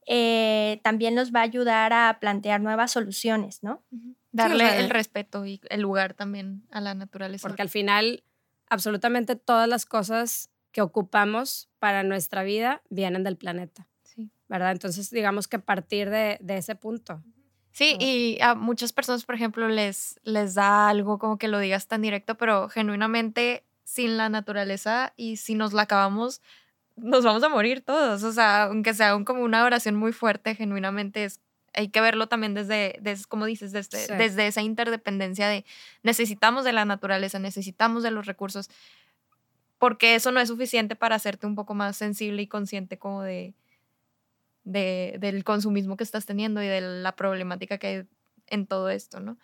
eh, 0.07 0.81
también 0.85 1.17
nos 1.17 1.33
va 1.33 1.41
a 1.41 1.43
ayudar 1.43 1.93
a 1.93 2.19
plantear 2.21 2.61
nuevas 2.61 2.93
soluciones, 2.93 3.63
¿no? 3.63 3.83
Darle 4.31 4.79
el 4.79 4.91
respeto 4.91 5.45
y 5.47 5.61
el 5.69 5.81
lugar 5.81 6.15
también 6.15 6.63
a 6.71 6.81
la 6.81 6.95
naturaleza. 6.95 7.47
Porque 7.47 7.63
al 7.63 7.69
final, 7.69 8.23
absolutamente 8.69 9.35
todas 9.35 9.69
las 9.69 9.85
cosas 9.85 10.51
que 10.71 10.81
ocupamos 10.81 11.69
para 11.81 12.05
nuestra 12.05 12.45
vida 12.45 12.83
vienen 12.89 13.25
del 13.25 13.37
planeta. 13.37 13.89
Sí. 14.05 14.31
¿Verdad? 14.49 14.73
Entonces, 14.73 15.11
digamos 15.11 15.49
que 15.49 15.59
partir 15.59 16.11
de, 16.11 16.39
ese 16.49 16.77
punto. 16.77 17.25
Sí, 17.73 17.97
y 17.99 18.39
a 18.41 18.55
muchas 18.55 18.93
personas, 18.93 19.25
por 19.25 19.35
ejemplo, 19.35 19.69
les, 19.69 20.21
les 20.23 20.55
da 20.55 20.89
algo 20.89 21.19
como 21.19 21.37
que 21.37 21.49
lo 21.49 21.59
digas 21.59 21.89
tan 21.89 22.03
directo, 22.03 22.37
pero 22.37 22.69
genuinamente 22.69 23.65
sin 23.85 24.17
la 24.17 24.29
naturaleza 24.29 25.15
y 25.17 25.39
si 25.39 25.55
nos 25.55 25.73
la 25.73 25.83
acabamos, 25.83 26.43
nos 26.97 27.25
vamos 27.25 27.43
a 27.43 27.49
morir 27.49 27.83
todos. 27.83 28.23
O 28.23 28.33
sea, 28.33 28.65
aunque 28.65 28.95
sea 28.95 29.15
un, 29.15 29.25
como 29.25 29.43
una 29.43 29.65
oración 29.65 29.95
muy 29.95 30.13
fuerte, 30.13 30.55
genuinamente 30.55 31.25
es, 31.25 31.41
hay 31.75 31.89
que 31.89 32.01
verlo 32.01 32.27
también 32.27 32.55
desde, 32.55 32.99
desde 33.01 33.27
como 33.27 33.45
dices, 33.45 33.73
desde, 33.73 34.17
desde 34.17 34.47
esa 34.47 34.63
interdependencia 34.63 35.49
de 35.49 35.65
necesitamos 36.03 36.65
de 36.65 36.73
la 36.73 36.85
naturaleza, 36.85 37.39
necesitamos 37.39 38.03
de 38.03 38.11
los 38.11 38.27
recursos, 38.27 38.71
porque 39.79 40.15
eso 40.15 40.33
no 40.33 40.41
es 40.41 40.49
suficiente 40.49 40.97
para 40.97 41.17
hacerte 41.17 41.47
un 41.47 41.55
poco 41.55 41.75
más 41.75 41.97
sensible 41.97 42.41
y 42.43 42.47
consciente 42.47 42.99
como 42.99 43.23
de, 43.23 43.55
de 44.65 45.17
del 45.21 45.45
consumismo 45.45 45.99
que 45.99 46.05
estás 46.05 46.25
teniendo 46.25 46.63
y 46.63 46.67
de 46.67 46.81
la 46.81 47.15
problemática 47.15 47.77
que 47.77 47.87
hay 47.87 48.07
en 48.47 48.67
todo 48.67 48.89
esto, 48.89 49.21
¿no? 49.21 49.37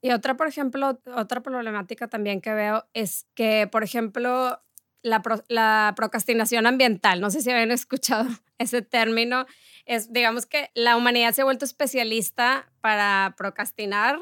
Y 0.00 0.10
otra, 0.10 0.36
por 0.36 0.46
ejemplo, 0.46 1.00
otra 1.14 1.40
problemática 1.40 2.08
también 2.08 2.40
que 2.40 2.52
veo 2.52 2.86
es 2.94 3.26
que, 3.34 3.68
por 3.70 3.84
ejemplo, 3.84 4.60
la, 5.02 5.92
procrastinación 5.96 6.66
ambiental. 6.66 7.20
No 7.20 7.30
sé 7.30 7.42
si 7.42 7.50
habían 7.50 7.70
escuchado 7.72 8.28
ese 8.58 8.82
término. 8.82 9.46
Es, 9.86 10.12
digamos 10.12 10.46
que 10.46 10.70
la 10.74 10.96
humanidad 10.96 11.32
se 11.32 11.42
ha 11.42 11.44
vuelto 11.44 11.64
especialista 11.64 12.70
para 12.80 13.34
procrastinar, 13.36 14.20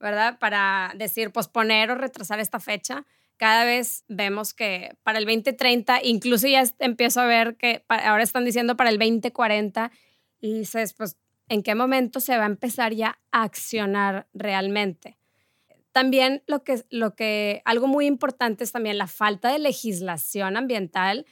¿verdad? 0.00 0.38
Para 0.38 0.92
decir, 0.96 1.30
posponer 1.32 1.90
o 1.90 1.94
retrasar 1.94 2.40
esta 2.40 2.60
fecha. 2.60 3.04
Cada 3.36 3.64
vez 3.64 4.04
vemos 4.08 4.52
que 4.52 4.96
para 5.02 5.18
el 5.18 5.24
2030, 5.24 6.00
incluso 6.02 6.48
ya 6.48 6.64
empiezo 6.80 7.20
a 7.20 7.26
ver 7.26 7.56
que 7.56 7.84
ahora 7.88 8.22
están 8.22 8.44
diciendo 8.44 8.76
para 8.76 8.90
el 8.90 8.98
2040 8.98 9.92
y 10.40 10.60
dices, 10.60 10.94
pues, 10.94 11.16
¿en 11.48 11.62
qué 11.62 11.74
momento 11.74 12.20
se 12.20 12.36
va 12.36 12.44
a 12.44 12.46
empezar 12.48 12.94
ya 12.94 13.20
a 13.30 13.42
accionar 13.44 14.28
realmente? 14.32 15.17
También 15.92 16.42
lo 16.46 16.62
que, 16.62 16.84
lo 16.90 17.14
que, 17.14 17.62
algo 17.64 17.86
muy 17.86 18.06
importante 18.06 18.64
es 18.64 18.72
también 18.72 18.98
la 18.98 19.06
falta 19.06 19.50
de 19.50 19.58
legislación 19.58 20.56
ambiental 20.56 21.26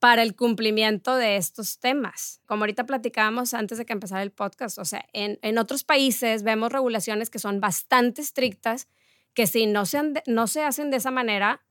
para 0.00 0.22
el 0.22 0.34
cumplimiento 0.34 1.14
de 1.14 1.36
estos 1.36 1.78
temas. 1.78 2.40
Como 2.46 2.62
ahorita 2.62 2.86
platicábamos 2.86 3.54
antes 3.54 3.78
de 3.78 3.84
que 3.84 3.92
empezara 3.92 4.22
el 4.22 4.32
podcast, 4.32 4.78
o 4.78 4.84
sea, 4.84 5.04
en, 5.12 5.38
en 5.42 5.58
otros 5.58 5.84
países 5.84 6.42
vemos 6.42 6.72
regulaciones 6.72 7.30
que 7.30 7.38
son 7.38 7.60
bastante 7.60 8.22
estrictas, 8.22 8.88
que 9.34 9.46
si 9.46 9.66
no 9.66 9.86
se, 9.86 10.00
no 10.26 10.46
se 10.46 10.62
hacen 10.64 10.90
de 10.90 10.96
esa 10.96 11.10
manera, 11.10 11.62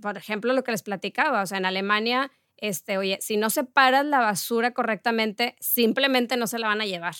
por 0.00 0.16
ejemplo, 0.16 0.52
lo 0.54 0.64
que 0.64 0.72
les 0.72 0.82
platicaba, 0.82 1.42
o 1.42 1.46
sea, 1.46 1.58
en 1.58 1.66
Alemania, 1.66 2.32
este, 2.56 2.96
oye, 2.96 3.18
si 3.20 3.36
no 3.36 3.50
separas 3.50 4.06
la 4.06 4.18
basura 4.20 4.72
correctamente, 4.72 5.54
simplemente 5.60 6.38
no 6.38 6.46
se 6.46 6.58
la 6.58 6.68
van 6.68 6.80
a 6.80 6.86
llevar. 6.86 7.14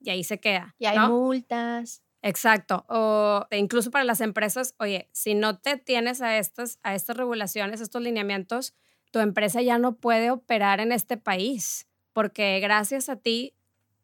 Y 0.00 0.10
ahí 0.10 0.22
se 0.22 0.38
queda. 0.38 0.74
Y 0.78 0.84
hay 0.84 0.98
multas. 0.98 2.03
Exacto. 2.24 2.86
O 2.88 3.46
incluso 3.50 3.90
para 3.90 4.04
las 4.04 4.22
empresas, 4.22 4.74
oye, 4.78 5.10
si 5.12 5.34
no 5.34 5.58
te 5.58 5.76
tienes 5.76 6.22
a 6.22 6.38
estas, 6.38 6.78
a 6.82 6.94
estas 6.94 7.18
regulaciones, 7.18 7.82
estos 7.82 8.00
lineamientos, 8.00 8.74
tu 9.10 9.18
empresa 9.18 9.60
ya 9.60 9.76
no 9.76 9.96
puede 9.96 10.30
operar 10.30 10.80
en 10.80 10.90
este 10.90 11.18
país, 11.18 11.86
porque 12.14 12.60
gracias 12.60 13.10
a 13.10 13.16
ti 13.16 13.54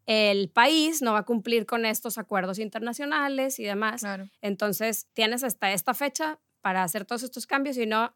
el 0.05 0.51
país 0.51 1.01
no 1.01 1.15
va 1.15 1.21
a 1.21 1.25
cumplir 1.25 1.65
con 1.65 1.87
estos 1.87 2.19
acuerdos 2.19 2.59
internacionales 2.59 3.59
y 3.59 3.65
demás. 3.65 4.03
Entonces, 4.43 5.07
tienes 5.15 5.43
hasta 5.43 5.73
esta 5.73 5.95
fecha 5.95 6.39
para 6.61 6.83
hacer 6.83 7.07
todos 7.07 7.23
estos 7.23 7.47
cambios 7.47 7.79
y 7.79 7.87
no, 7.87 8.13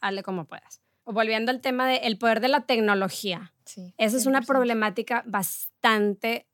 hazle 0.00 0.22
como 0.22 0.46
puedas. 0.46 0.80
O 1.04 1.12
volviendo 1.12 1.50
al 1.50 1.60
tema 1.60 1.86
del 1.88 2.16
poder 2.16 2.40
de 2.40 2.48
la 2.48 2.62
tecnología. 2.62 3.52
Sí, 3.66 3.92
Esa 3.98 4.16
es 4.16 4.24
una 4.24 4.40
problemática 4.40 5.22
bastante 5.26 6.46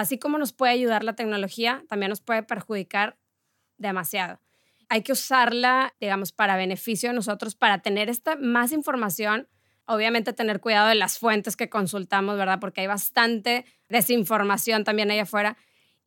así 0.00 0.18
como 0.18 0.38
nos 0.38 0.52
puede 0.52 0.72
ayudar 0.72 1.04
la 1.04 1.14
tecnología, 1.14 1.84
también 1.88 2.10
nos 2.10 2.20
puede 2.20 2.42
perjudicar 2.42 3.16
demasiado. 3.78 4.40
Hay 4.88 5.02
que 5.02 5.12
usarla, 5.12 5.94
digamos, 6.00 6.32
para 6.32 6.56
beneficio 6.56 7.10
de 7.10 7.14
nosotros, 7.14 7.54
para 7.54 7.78
tener 7.80 8.08
esta 8.08 8.36
más 8.36 8.72
información. 8.72 9.48
Obviamente 9.86 10.32
tener 10.32 10.60
cuidado 10.60 10.88
de 10.88 10.94
las 10.94 11.18
fuentes 11.18 11.56
que 11.56 11.68
consultamos, 11.68 12.36
¿verdad? 12.36 12.58
Porque 12.60 12.82
hay 12.82 12.86
bastante 12.86 13.64
desinformación 13.88 14.84
también 14.84 15.10
allá 15.10 15.22
afuera. 15.22 15.56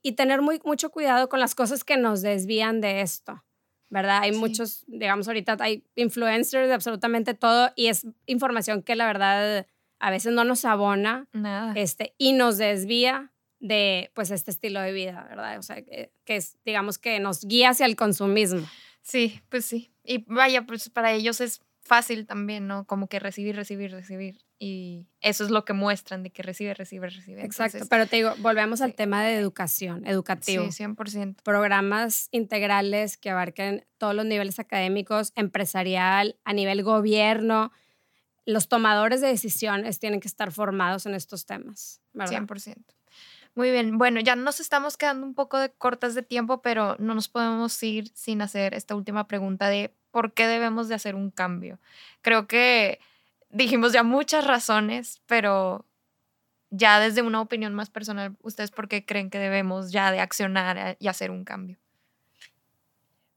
Y 0.02 0.14
tener 0.14 0.42
muy, 0.42 0.60
mucho 0.64 0.90
cuidado 0.90 1.28
con 1.30 1.40
las 1.40 1.56
cosas 1.56 1.84
que 1.84 1.98
nos 1.98 2.22
desvían 2.22 2.82
de 2.82 3.02
esto, 3.02 3.44
¿verdad? 3.90 4.20
Hay 4.22 4.32
muchos, 4.32 4.84
digamos, 4.88 5.28
ahorita 5.28 5.58
hay 5.60 5.84
influencers 5.96 6.68
de 6.68 6.74
absolutamente 6.74 7.34
todo 7.34 7.72
y 7.76 7.88
es 7.88 8.06
información 8.26 8.84
que 8.84 8.96
la 8.96 9.08
verdad 9.08 9.66
a 10.00 10.12
veces 10.12 10.34
no 10.34 10.44
nos 10.44 10.66
abona 10.66 11.28
Nada. 11.34 11.74
Este, 11.76 12.14
y 12.18 12.34
nos 12.34 12.58
desvía 12.58 13.32
de 13.60 14.12
pues 14.14 14.32
este 14.32 14.52
estilo 14.52 14.82
de 14.82 14.92
vida, 14.92 15.26
¿verdad? 15.30 15.58
O 15.58 15.64
sea, 15.64 15.82
que, 15.82 16.12
es, 16.26 16.58
digamos 16.66 16.98
que 16.98 17.20
nos 17.20 17.46
guía 17.46 17.70
hacia 17.70 17.86
el 17.86 17.96
consumismo. 17.96 18.68
Sí, 19.02 19.42
pues 19.50 19.66
sí. 19.66 19.92
Y 20.04 20.26
vaya, 20.28 20.66
pues 20.66 20.90
para 20.90 21.12
ellos 21.14 21.42
es 21.42 21.62
fácil 21.82 22.28
también, 22.28 22.68
¿no? 22.68 22.86
Como 22.86 23.08
que 23.08 23.20
recibir, 23.20 23.56
recibir, 23.56 23.92
recibir. 23.92 24.40
Y 24.60 25.08
eso 25.22 25.44
es 25.44 25.52
lo 25.52 25.66
que 25.66 25.74
muestran, 25.74 26.24
de 26.24 26.32
que 26.32 26.44
recibe, 26.44 26.74
recibe, 26.74 27.10
recibe. 27.10 27.46
Exacto, 27.46 27.86
pero 27.90 28.08
te 28.08 28.18
digo, 28.18 28.34
volvemos 28.40 28.82
al 28.82 28.96
tema 28.96 29.24
de 29.24 29.36
educación, 29.36 30.06
educativo. 30.06 30.70
Sí, 30.72 30.84
100%. 30.84 31.42
Programas 31.44 32.28
integrales 32.32 33.18
que 33.18 33.30
abarquen 33.30 33.86
todos 33.98 34.16
los 34.16 34.26
niveles 34.26 34.60
académicos, 34.60 35.32
empresarial, 35.36 36.38
a 36.44 36.54
nivel 36.54 36.84
gobierno. 36.84 37.72
Los 38.46 38.68
tomadores 38.68 39.22
de 39.22 39.28
decisiones 39.28 40.00
tienen 40.00 40.20
que 40.20 40.28
estar 40.28 40.52
formados 40.52 41.06
en 41.06 41.14
estos 41.14 41.46
temas, 41.46 42.02
¿verdad? 42.14 42.42
100%. 42.42 42.97
Muy 43.58 43.72
bien, 43.72 43.98
bueno, 43.98 44.20
ya 44.20 44.36
nos 44.36 44.60
estamos 44.60 44.98
quedando 44.98 45.26
un 45.26 45.34
poco 45.34 45.58
de 45.58 45.72
cortas 45.72 46.14
de 46.14 46.22
tiempo, 46.22 46.62
pero 46.62 46.96
no 47.00 47.16
nos 47.16 47.28
podemos 47.28 47.82
ir 47.82 48.08
sin 48.14 48.44
hacer 48.44 48.76
esta 48.76 48.94
última 48.94 49.28
pregunta 49.28 49.68
de 49.68 49.92
por 50.12 50.34
qué 50.34 50.46
debemos 50.46 50.90
de 50.90 50.94
hacer 50.94 51.16
un 51.16 51.32
cambio. 51.32 51.80
Creo 52.22 52.48
que 52.48 53.00
dijimos 53.50 53.94
ya 53.94 54.04
muchas 54.04 54.46
razones, 54.46 55.24
pero 55.26 55.88
ya 56.70 57.00
desde 57.00 57.24
una 57.24 57.42
opinión 57.42 57.74
más 57.74 57.90
personal, 57.90 58.38
¿ustedes 58.44 58.70
por 58.70 58.88
qué 58.88 59.04
creen 59.08 59.32
que 59.32 59.40
debemos 59.40 59.92
ya 59.92 60.12
de 60.12 60.20
accionar 60.20 60.96
y 61.00 61.08
hacer 61.08 61.32
un 61.32 61.44
cambio? 61.44 61.80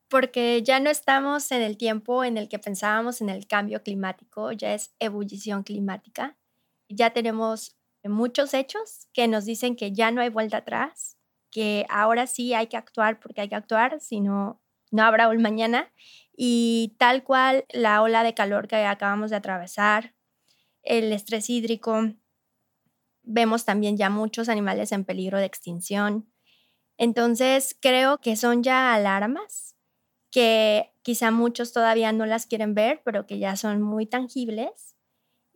Porque 0.08 0.62
ya 0.62 0.80
no 0.80 0.90
estamos 0.90 1.50
en 1.50 1.62
el 1.62 1.78
tiempo 1.78 2.24
en 2.24 2.36
el 2.36 2.50
que 2.50 2.58
pensábamos 2.58 3.22
en 3.22 3.30
el 3.30 3.46
cambio 3.46 3.82
climático, 3.82 4.52
ya 4.52 4.74
es 4.74 4.92
ebullición 4.98 5.62
climática. 5.62 6.36
Ya 6.90 7.08
tenemos 7.14 7.79
muchos 8.04 8.54
hechos 8.54 9.08
que 9.12 9.28
nos 9.28 9.44
dicen 9.44 9.76
que 9.76 9.92
ya 9.92 10.10
no 10.10 10.20
hay 10.20 10.30
vuelta 10.30 10.58
atrás, 10.58 11.18
que 11.50 11.86
ahora 11.88 12.26
sí 12.26 12.54
hay 12.54 12.68
que 12.68 12.76
actuar 12.76 13.20
porque 13.20 13.42
hay 13.42 13.48
que 13.48 13.56
actuar, 13.56 14.00
si 14.00 14.20
no, 14.20 14.62
no 14.90 15.02
habrá 15.02 15.28
un 15.28 15.42
mañana. 15.42 15.92
Y 16.36 16.96
tal 16.98 17.22
cual 17.24 17.66
la 17.70 18.02
ola 18.02 18.22
de 18.22 18.34
calor 18.34 18.68
que 18.68 18.76
acabamos 18.76 19.30
de 19.30 19.36
atravesar, 19.36 20.14
el 20.82 21.12
estrés 21.12 21.50
hídrico, 21.50 22.14
vemos 23.22 23.64
también 23.64 23.96
ya 23.96 24.10
muchos 24.10 24.48
animales 24.48 24.92
en 24.92 25.04
peligro 25.04 25.38
de 25.38 25.44
extinción. 25.44 26.32
Entonces, 26.96 27.76
creo 27.80 28.18
que 28.18 28.36
son 28.36 28.62
ya 28.62 28.94
alarmas 28.94 29.76
que 30.30 30.92
quizá 31.02 31.30
muchos 31.30 31.72
todavía 31.72 32.12
no 32.12 32.26
las 32.26 32.46
quieren 32.46 32.74
ver, 32.74 33.02
pero 33.04 33.26
que 33.26 33.38
ya 33.38 33.56
son 33.56 33.82
muy 33.82 34.06
tangibles 34.06 34.89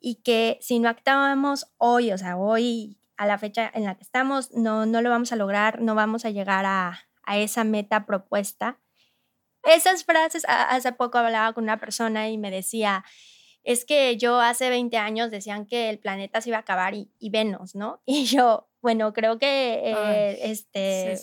y 0.04 0.16
que 0.16 0.58
si 0.60 0.80
no 0.80 0.90
actuamos 0.90 1.72
hoy, 1.78 2.12
o 2.12 2.18
sea, 2.18 2.36
hoy 2.36 2.98
a 3.16 3.24
la 3.26 3.38
fecha 3.38 3.70
en 3.72 3.84
la 3.84 3.94
que 3.94 4.02
estamos, 4.02 4.52
no, 4.52 4.84
no 4.84 5.00
lo 5.00 5.08
vamos 5.08 5.32
a 5.32 5.36
lograr, 5.36 5.80
no 5.80 5.94
vamos 5.94 6.26
a 6.26 6.30
llegar 6.30 6.66
a, 6.66 7.08
a 7.22 7.38
esa 7.38 7.64
meta 7.64 8.04
propuesta. 8.04 8.78
Esas 9.62 10.04
frases, 10.04 10.44
hace 10.46 10.92
poco 10.92 11.16
hablaba 11.16 11.54
con 11.54 11.64
una 11.64 11.80
persona 11.80 12.28
y 12.28 12.36
me 12.36 12.50
decía, 12.50 13.02
es 13.62 13.86
que 13.86 14.18
yo 14.18 14.40
hace 14.40 14.68
20 14.68 14.94
años 14.98 15.30
decían 15.30 15.64
que 15.64 15.88
el 15.88 15.98
planeta 15.98 16.42
se 16.42 16.50
iba 16.50 16.58
a 16.58 16.60
acabar 16.60 16.92
y, 16.92 17.10
y 17.18 17.30
Venus, 17.30 17.74
¿no? 17.74 18.02
Y 18.06 18.26
yo, 18.26 18.68
bueno, 18.82 19.14
creo 19.14 19.38
que 19.38 19.80
eh, 19.84 20.38
este, 20.42 21.18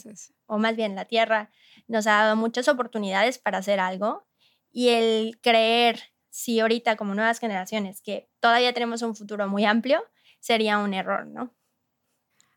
o 0.48 0.58
más 0.58 0.76
bien 0.76 0.96
la 0.96 1.06
Tierra, 1.06 1.52
nos 1.88 2.08
ha 2.08 2.14
dado 2.14 2.36
muchas 2.36 2.68
oportunidades 2.68 3.38
para 3.38 3.60
hacer 3.60 3.80
algo 3.80 4.26
y 4.72 4.90
el 4.90 5.40
creer, 5.40 6.11
si 6.32 6.60
ahorita 6.60 6.96
como 6.96 7.14
nuevas 7.14 7.40
generaciones, 7.40 8.02
que 8.02 8.30
todavía 8.40 8.74
tenemos 8.74 9.04
un 9.04 9.16
futuro 9.16 9.48
muy 9.48 9.66
amplio, 9.66 10.04
sería 10.40 10.80
un 10.80 10.94
error, 10.96 11.28
¿no? 11.28 11.54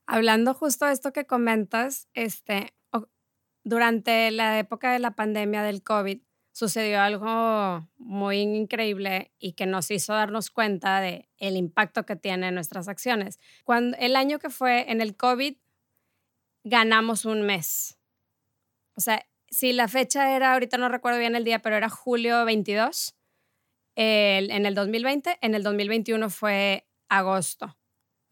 Hablando 0.06 0.54
justo 0.54 0.86
de 0.86 0.92
esto 0.92 1.12
que 1.12 1.26
comentas, 1.26 2.08
este, 2.14 2.72
durante 3.64 4.30
la 4.30 4.58
época 4.58 4.92
de 4.92 5.00
la 5.00 5.10
pandemia 5.10 5.62
del 5.62 5.82
COVID, 5.82 6.20
sucedió 6.52 7.00
algo 7.00 7.88
muy 7.96 8.38
increíble 8.38 9.32
y 9.38 9.54
que 9.54 9.66
nos 9.66 9.90
hizo 9.90 10.12
darnos 10.12 10.50
cuenta 10.50 11.00
de 11.00 11.28
el 11.38 11.56
impacto 11.56 12.06
que 12.06 12.14
tienen 12.14 12.54
nuestras 12.54 12.86
acciones. 12.86 13.40
Cuando 13.64 13.96
el 13.98 14.14
año 14.14 14.38
que 14.38 14.50
fue 14.50 14.90
en 14.90 15.00
el 15.00 15.16
COVID 15.16 15.56
ganamos 16.62 17.24
un 17.24 17.42
mes. 17.42 17.98
O 18.94 19.00
sea, 19.00 19.26
si 19.48 19.72
la 19.72 19.88
fecha 19.88 20.36
era, 20.36 20.52
ahorita 20.52 20.78
no 20.78 20.88
recuerdo 20.88 21.18
bien 21.18 21.34
el 21.34 21.44
día, 21.44 21.58
pero 21.58 21.76
era 21.76 21.88
julio 21.88 22.44
22 22.44 23.16
en 23.96 24.66
el 24.66 24.74
2020, 24.74 25.38
en 25.40 25.54
el 25.54 25.62
2021 25.62 26.30
fue 26.30 26.86
agosto. 27.08 27.76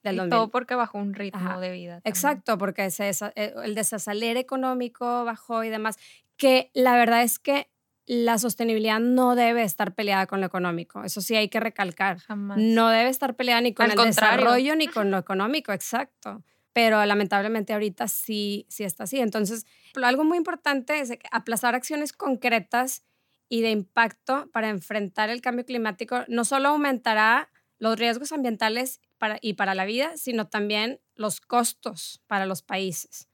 Del 0.03 0.17
y 0.17 0.29
todo 0.29 0.51
porque 0.51 0.75
bajó 0.75 0.99
un 0.99 1.15
ritmo 1.15 1.61
de 1.61 1.71
vida. 1.71 2.01
Exacto, 2.03 2.59
porque 2.59 2.89
eh, 2.99 3.55
el 3.63 3.75
desacelere 3.75 4.41
económico 4.41 5.25
bajó 5.25 5.63
y 5.63 5.69
demás. 5.69 5.97
Que 6.37 6.71
la 6.75 6.97
verdad 6.97 7.23
es 7.23 7.39
que 7.39 7.71
la 8.05 8.39
sostenibilidad 8.39 8.99
no 8.99 9.37
debe 9.37 9.63
estar 9.63 9.95
peleada 9.95 10.27
con 10.27 10.41
lo 10.41 10.47
económico. 10.47 11.05
Eso 11.05 11.21
sí 11.21 11.37
hay 11.37 11.49
que 11.49 11.61
recalcar. 11.61 12.19
Jamás. 12.19 12.59
No 12.59 12.89
debe 12.89 13.11
estar 13.11 13.37
peleada 13.37 13.61
ni 13.61 13.75
con 13.75 13.91
el 13.91 13.97
desarrollo 13.97 14.75
ni 14.75 14.87
con 14.89 15.13
lo 15.13 15.19
económico, 15.19 15.73
exacto 15.73 16.43
pero 16.73 17.05
lamentablemente 17.05 17.73
ahorita 17.73 18.09
sí, 18.09 18.67
sí 18.69 18.85
está 18.85 19.05
así. 19.05 19.21
Entonces, 19.21 19.67
algo 20.03 20.25
muy 20.25 20.39
importante 20.39 21.01
es 21.01 21.13
aplazar 21.31 21.75
acciones 21.75 22.13
concretas 22.13 23.05
y 23.53 23.61
de 23.61 23.71
impacto 23.71 24.49
para 24.51 24.71
enfrentar 24.71 25.29
el 25.29 25.43
cambio 25.43 25.67
climático 25.67 26.25
no 26.27 26.47
solo 26.47 26.71
aumentará 26.71 27.51
los 27.79 27.99
riesgos 27.99 28.33
ambientales 28.33 29.03
para, 29.19 29.37
y 29.43 29.53
para 29.55 29.75
la 29.75 29.85
vida, 29.85 30.17
sino 30.17 30.49
también 30.49 31.01
los 31.17 31.43
costos 31.43 32.23
para 32.27 32.47
los 32.47 32.63
países. 32.63 33.29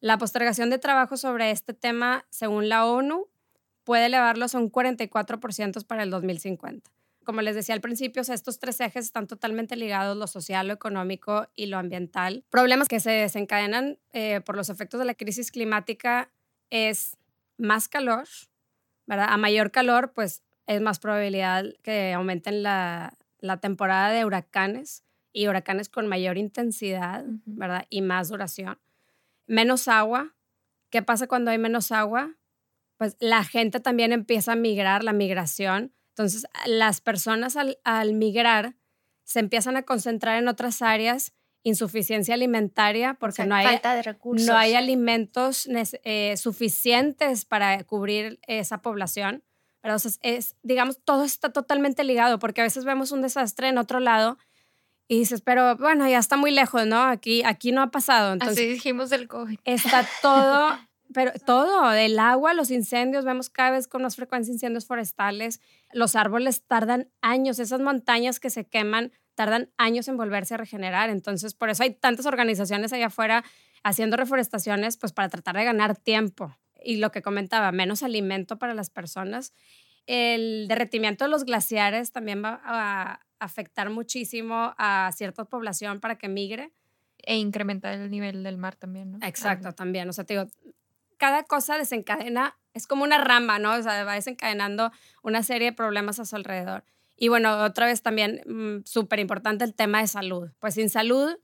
La 0.00 0.18
postergación 0.18 0.70
de 0.70 0.80
trabajo 0.80 1.16
sobre 1.16 1.52
este 1.52 1.72
tema, 1.72 2.26
según 2.30 2.68
la 2.68 2.84
ONU, 2.84 3.28
puede 3.84 4.06
elevarlos 4.06 4.56
a 4.56 4.58
un 4.58 4.72
44% 4.72 5.86
para 5.86 6.02
el 6.02 6.10
2050 6.10 6.90
como 7.22 7.42
les 7.42 7.54
decía 7.54 7.76
al 7.76 7.80
principio, 7.80 8.22
estos 8.22 8.58
tres 8.58 8.80
ejes 8.80 9.04
están 9.04 9.28
totalmente 9.28 9.76
ligados, 9.76 10.16
lo 10.16 10.26
social, 10.26 10.66
lo 10.66 10.74
económico 10.74 11.46
y 11.54 11.66
lo 11.66 11.78
ambiental. 11.78 12.44
Problemas 12.50 12.88
que 12.88 12.98
se 12.98 13.10
desencadenan 13.10 14.00
eh, 14.12 14.40
por 14.40 14.56
los 14.56 14.68
efectos 14.68 14.98
de 14.98 15.06
la 15.06 15.14
crisis 15.14 15.52
climática 15.52 16.32
es 16.70 17.18
más 17.56 17.86
calor, 17.86 18.26
¿verdad? 19.10 19.26
A 19.28 19.36
mayor 19.36 19.70
calor, 19.70 20.12
pues 20.14 20.42
es 20.66 20.80
más 20.80 20.98
probabilidad 20.98 21.66
que 21.82 22.14
aumenten 22.14 22.62
la, 22.62 23.18
la 23.40 23.58
temporada 23.58 24.08
de 24.08 24.24
huracanes 24.24 25.04
y 25.32 25.48
huracanes 25.48 25.90
con 25.90 26.06
mayor 26.06 26.38
intensidad, 26.38 27.24
¿verdad? 27.44 27.86
Y 27.90 28.00
más 28.00 28.30
duración. 28.30 28.78
Menos 29.46 29.86
agua. 29.86 30.34
¿Qué 30.88 31.02
pasa 31.02 31.26
cuando 31.26 31.50
hay 31.50 31.58
menos 31.58 31.92
agua? 31.92 32.36
Pues 32.96 33.18
la 33.20 33.44
gente 33.44 33.80
también 33.80 34.12
empieza 34.12 34.52
a 34.52 34.56
migrar, 34.56 35.04
la 35.04 35.12
migración 35.12 35.92
entonces, 36.20 36.44
las 36.66 37.00
personas 37.00 37.56
al, 37.56 38.12
migrar 38.12 38.76
se 39.24 39.40
empiezan 39.40 39.78
a 39.78 39.84
concentrar 39.84 40.38
en 40.38 40.48
otras 40.48 40.82
áreas, 40.82 41.32
insuficiencia 41.62 42.34
alimentaria, 42.34 43.14
porque 43.14 43.44
no, 43.44 43.54
hay, 43.54 43.66
falta 43.66 43.94
de 43.94 44.02
recursos. 44.02 44.46
no 44.46 44.56
hay 44.56 44.74
alimentos 44.74 45.68
eh, 46.04 46.36
suficientes 46.36 47.44
para 47.44 47.82
cubrir 47.84 48.40
esa 48.46 48.78
población. 48.82 49.42
Pero 49.82 49.96
es, 50.22 50.56
digamos, 50.62 50.98
todo 51.04 51.24
está 51.24 51.52
totalmente 51.52 52.04
ligado, 52.04 52.38
porque 52.38 52.60
a 52.60 52.64
veces 52.64 52.84
vemos 52.84 53.12
un 53.12 53.22
desastre 53.22 53.68
en 53.68 53.78
otro 53.78 53.98
lado 53.98 54.36
y 55.08 55.18
dices, 55.18 55.40
pero 55.40 55.76
bueno, 55.76 56.06
ya 56.08 56.18
está 56.18 56.36
muy 56.36 56.50
lejos, 56.50 56.86
¿no? 56.86 57.02
Aquí, 57.02 57.42
aquí 57.44 57.72
no 57.72 57.82
ha 57.82 57.90
pasado. 57.90 58.34
Entonces, 58.34 58.58
Así 58.58 58.68
dijimos 58.68 59.08
del 59.10 59.26
COVID. 59.26 59.58
Está 59.64 60.06
todo 60.20 60.78
pero 61.12 61.32
todo, 61.44 61.92
el 61.92 62.18
agua, 62.18 62.54
los 62.54 62.70
incendios, 62.70 63.24
vemos 63.24 63.50
cada 63.50 63.72
vez 63.72 63.88
con 63.88 64.02
más 64.02 64.16
frecuencia 64.16 64.52
incendios 64.52 64.86
forestales, 64.86 65.60
los 65.92 66.14
árboles 66.14 66.62
tardan 66.62 67.08
años, 67.20 67.58
esas 67.58 67.80
montañas 67.80 68.38
que 68.38 68.50
se 68.50 68.66
queman 68.66 69.12
tardan 69.40 69.70
años 69.78 70.06
en 70.06 70.18
volverse 70.18 70.52
a 70.52 70.58
regenerar, 70.58 71.08
entonces 71.08 71.54
por 71.54 71.70
eso 71.70 71.82
hay 71.82 71.94
tantas 71.94 72.26
organizaciones 72.26 72.92
allá 72.92 73.06
afuera 73.06 73.42
haciendo 73.82 74.18
reforestaciones, 74.18 74.98
pues 74.98 75.14
para 75.14 75.30
tratar 75.30 75.56
de 75.56 75.64
ganar 75.64 75.96
tiempo. 75.96 76.54
Y 76.84 76.98
lo 76.98 77.10
que 77.10 77.22
comentaba, 77.22 77.72
menos 77.72 78.02
alimento 78.02 78.58
para 78.58 78.74
las 78.74 78.90
personas. 78.90 79.54
El 80.04 80.68
derretimiento 80.68 81.24
de 81.24 81.30
los 81.30 81.44
glaciares 81.44 82.12
también 82.12 82.44
va 82.44 82.60
a 82.62 83.20
afectar 83.38 83.88
muchísimo 83.88 84.74
a 84.76 85.10
cierta 85.14 85.46
población 85.46 86.00
para 86.00 86.18
que 86.18 86.28
migre. 86.28 86.70
E 87.22 87.38
incrementar 87.38 87.94
el 87.94 88.10
nivel 88.10 88.42
del 88.42 88.58
mar 88.58 88.76
también, 88.76 89.12
¿no? 89.12 89.18
Exacto, 89.22 89.72
también. 89.72 90.06
O 90.06 90.12
sea, 90.12 90.24
te 90.24 90.34
digo, 90.34 90.50
cada 91.16 91.44
cosa 91.44 91.78
desencadena, 91.78 92.58
es 92.74 92.86
como 92.86 93.04
una 93.04 93.24
rama, 93.24 93.58
¿no? 93.58 93.72
O 93.72 93.82
sea, 93.82 94.04
va 94.04 94.12
desencadenando 94.16 94.92
una 95.22 95.42
serie 95.42 95.70
de 95.70 95.72
problemas 95.74 96.18
a 96.18 96.26
su 96.26 96.36
alrededor. 96.36 96.84
Y 97.22 97.28
bueno, 97.28 97.64
otra 97.64 97.84
vez 97.84 98.00
también 98.00 98.40
mm, 98.46 98.86
súper 98.86 99.18
importante 99.18 99.62
el 99.62 99.74
tema 99.74 100.00
de 100.00 100.06
salud. 100.06 100.48
Pues 100.58 100.74
sin 100.74 100.88
salud 100.88 101.36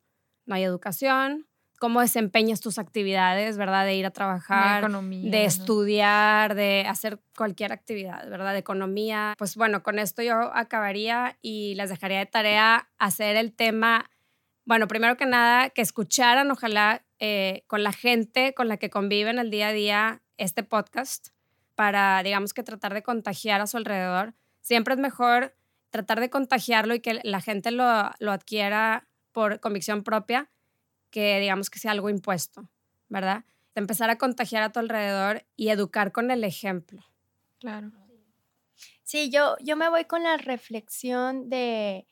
no 0.46 0.54
hay 0.54 0.64
educación, 0.64 1.46
cómo 1.78 2.00
desempeñas 2.00 2.62
tus 2.62 2.78
actividades, 2.78 3.58
¿verdad? 3.58 3.84
De 3.84 3.94
ir 3.94 4.06
a 4.06 4.10
trabajar, 4.10 4.90
de 4.90 5.44
estudiar, 5.44 6.54
de 6.54 6.86
hacer 6.88 7.20
cualquier 7.36 7.72
actividad, 7.72 8.26
¿verdad? 8.30 8.54
De 8.54 8.60
economía. 8.60 9.34
Pues 9.36 9.54
bueno, 9.54 9.82
con 9.82 9.98
esto 9.98 10.22
yo 10.22 10.50
acabaría 10.54 11.36
y 11.42 11.74
les 11.74 11.90
dejaría 11.90 12.20
de 12.20 12.26
tarea 12.26 12.88
hacer 12.96 13.36
el 13.36 13.52
tema, 13.52 14.10
bueno, 14.64 14.88
primero 14.88 15.18
que 15.18 15.26
nada, 15.26 15.68
que 15.68 15.82
escucharan, 15.82 16.50
ojalá 16.50 17.04
eh, 17.18 17.64
con 17.66 17.82
la 17.82 17.92
gente 17.92 18.54
con 18.54 18.68
la 18.68 18.78
que 18.78 18.88
conviven 18.88 19.38
el 19.38 19.50
día 19.50 19.68
a 19.68 19.72
día 19.72 20.22
este 20.38 20.62
podcast 20.62 21.28
para, 21.74 22.22
digamos 22.22 22.54
que 22.54 22.62
tratar 22.62 22.94
de 22.94 23.02
contagiar 23.02 23.60
a 23.60 23.66
su 23.66 23.76
alrededor. 23.76 24.32
Siempre 24.62 24.94
es 24.94 25.00
mejor 25.00 25.54
tratar 25.90 26.20
de 26.20 26.30
contagiarlo 26.30 26.94
y 26.94 27.00
que 27.00 27.20
la 27.22 27.40
gente 27.40 27.70
lo, 27.70 27.84
lo 28.18 28.32
adquiera 28.32 29.08
por 29.32 29.60
convicción 29.60 30.02
propia 30.02 30.50
que, 31.10 31.40
digamos, 31.40 31.70
que 31.70 31.78
sea 31.78 31.92
algo 31.92 32.10
impuesto, 32.10 32.68
¿verdad? 33.08 33.44
De 33.74 33.80
empezar 33.80 34.10
a 34.10 34.18
contagiar 34.18 34.62
a 34.62 34.72
tu 34.72 34.80
alrededor 34.80 35.46
y 35.56 35.68
educar 35.68 36.12
con 36.12 36.30
el 36.30 36.44
ejemplo. 36.44 37.02
Claro. 37.58 37.92
Sí, 39.02 39.30
yo, 39.30 39.56
yo 39.60 39.76
me 39.76 39.88
voy 39.88 40.04
con 40.04 40.24
la 40.24 40.36
reflexión 40.36 41.48
de 41.48 42.06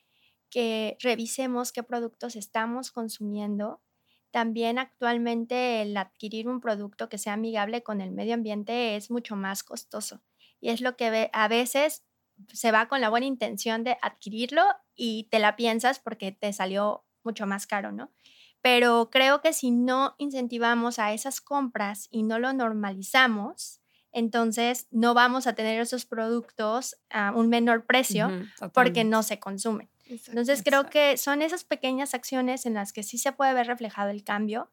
que 0.49 0.97
revisemos 1.01 1.71
qué 1.71 1.83
productos 1.83 2.35
estamos 2.35 2.91
consumiendo 2.91 3.81
también 4.31 4.79
actualmente 4.79 5.81
el 5.81 5.95
adquirir 5.95 6.49
un 6.49 6.59
producto 6.59 7.07
que 7.07 7.17
sea 7.17 7.33
amigable 7.33 7.83
con 7.83 8.01
el 8.01 8.11
medio 8.11 8.33
ambiente 8.33 8.95
es 8.95 9.09
mucho 9.09 9.35
más 9.35 9.63
costoso 9.63 10.21
y 10.59 10.69
es 10.69 10.81
lo 10.81 10.97
que 10.97 11.29
a 11.31 11.47
veces 11.47 12.03
se 12.53 12.71
va 12.71 12.87
con 12.87 13.01
la 13.01 13.09
buena 13.09 13.25
intención 13.25 13.83
de 13.83 13.97
adquirirlo 14.01 14.63
y 14.95 15.27
te 15.31 15.39
la 15.39 15.55
piensas 15.55 15.99
porque 15.99 16.31
te 16.31 16.51
salió 16.53 17.05
mucho 17.23 17.47
más 17.47 17.67
caro, 17.67 17.91
¿no? 17.91 18.11
Pero 18.61 19.09
creo 19.11 19.41
que 19.41 19.53
si 19.53 19.71
no 19.71 20.15
incentivamos 20.17 20.97
a 20.97 21.13
esas 21.13 21.39
compras 21.39 22.07
y 22.09 22.23
no 22.23 22.39
lo 22.39 22.51
normalizamos, 22.53 23.79
entonces 24.11 24.87
no 24.91 25.13
vamos 25.13 25.45
a 25.45 25.53
tener 25.53 25.79
esos 25.79 26.05
productos 26.05 26.95
a 27.09 27.31
un 27.31 27.49
menor 27.49 27.85
precio 27.85 28.31
porque 28.73 29.03
no 29.03 29.23
se 29.23 29.39
consumen. 29.39 29.89
Entonces 30.07 30.63
creo 30.63 30.89
que 30.89 31.17
son 31.17 31.41
esas 31.41 31.63
pequeñas 31.63 32.13
acciones 32.13 32.65
en 32.65 32.75
las 32.75 32.93
que 32.93 33.03
sí 33.03 33.17
se 33.17 33.33
puede 33.33 33.53
ver 33.53 33.67
reflejado 33.67 34.09
el 34.09 34.23
cambio. 34.23 34.71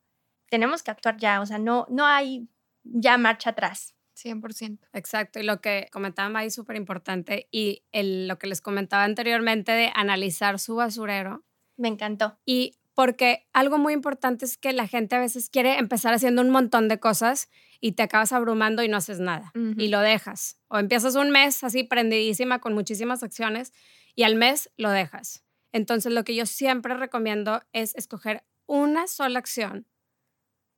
Tenemos 0.48 0.82
que 0.82 0.90
actuar 0.90 1.16
ya, 1.16 1.40
o 1.40 1.46
sea, 1.46 1.58
no, 1.58 1.86
no 1.90 2.06
hay 2.06 2.48
ya 2.84 3.18
marcha 3.18 3.50
atrás. 3.50 3.94
100%. 4.22 4.78
Exacto, 4.92 5.40
y 5.40 5.42
lo 5.42 5.60
que 5.60 5.88
comentaba 5.90 6.38
ahí 6.38 6.50
súper 6.50 6.76
importante 6.76 7.48
y 7.50 7.82
el, 7.92 8.28
lo 8.28 8.38
que 8.38 8.46
les 8.46 8.60
comentaba 8.60 9.04
anteriormente 9.04 9.72
de 9.72 9.90
analizar 9.94 10.58
su 10.58 10.76
basurero. 10.76 11.44
Me 11.76 11.88
encantó. 11.88 12.38
Y 12.44 12.78
porque 12.94 13.46
algo 13.52 13.78
muy 13.78 13.92
importante 13.92 14.44
es 14.44 14.56
que 14.58 14.72
la 14.72 14.86
gente 14.86 15.16
a 15.16 15.20
veces 15.20 15.48
quiere 15.48 15.78
empezar 15.78 16.12
haciendo 16.14 16.42
un 16.42 16.50
montón 16.50 16.88
de 16.88 17.00
cosas 17.00 17.48
y 17.80 17.92
te 17.92 18.02
acabas 18.02 18.32
abrumando 18.32 18.82
y 18.82 18.88
no 18.88 18.98
haces 18.98 19.18
nada 19.18 19.50
y 19.54 19.88
lo 19.88 20.00
dejas. 20.00 20.58
O 20.68 20.78
empiezas 20.78 21.14
un 21.14 21.30
mes 21.30 21.64
así 21.64 21.84
prendidísima 21.84 22.60
con 22.60 22.74
muchísimas 22.74 23.22
acciones 23.22 23.72
y 24.14 24.24
al 24.24 24.36
mes 24.36 24.70
lo 24.76 24.90
dejas. 24.90 25.42
Entonces 25.72 26.12
lo 26.12 26.22
que 26.22 26.34
yo 26.34 26.44
siempre 26.46 26.94
recomiendo 26.94 27.62
es 27.72 27.94
escoger 27.96 28.44
una 28.66 29.06
sola 29.06 29.38
acción, 29.38 29.86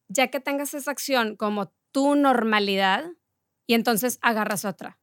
ya 0.08 0.28
que 0.28 0.40
tengas 0.40 0.72
esa 0.74 0.92
acción 0.92 1.36
como 1.36 1.72
tu 1.90 2.14
normalidad 2.14 3.04
y 3.66 3.74
entonces 3.74 4.18
agarras 4.22 4.64
otra. 4.64 4.98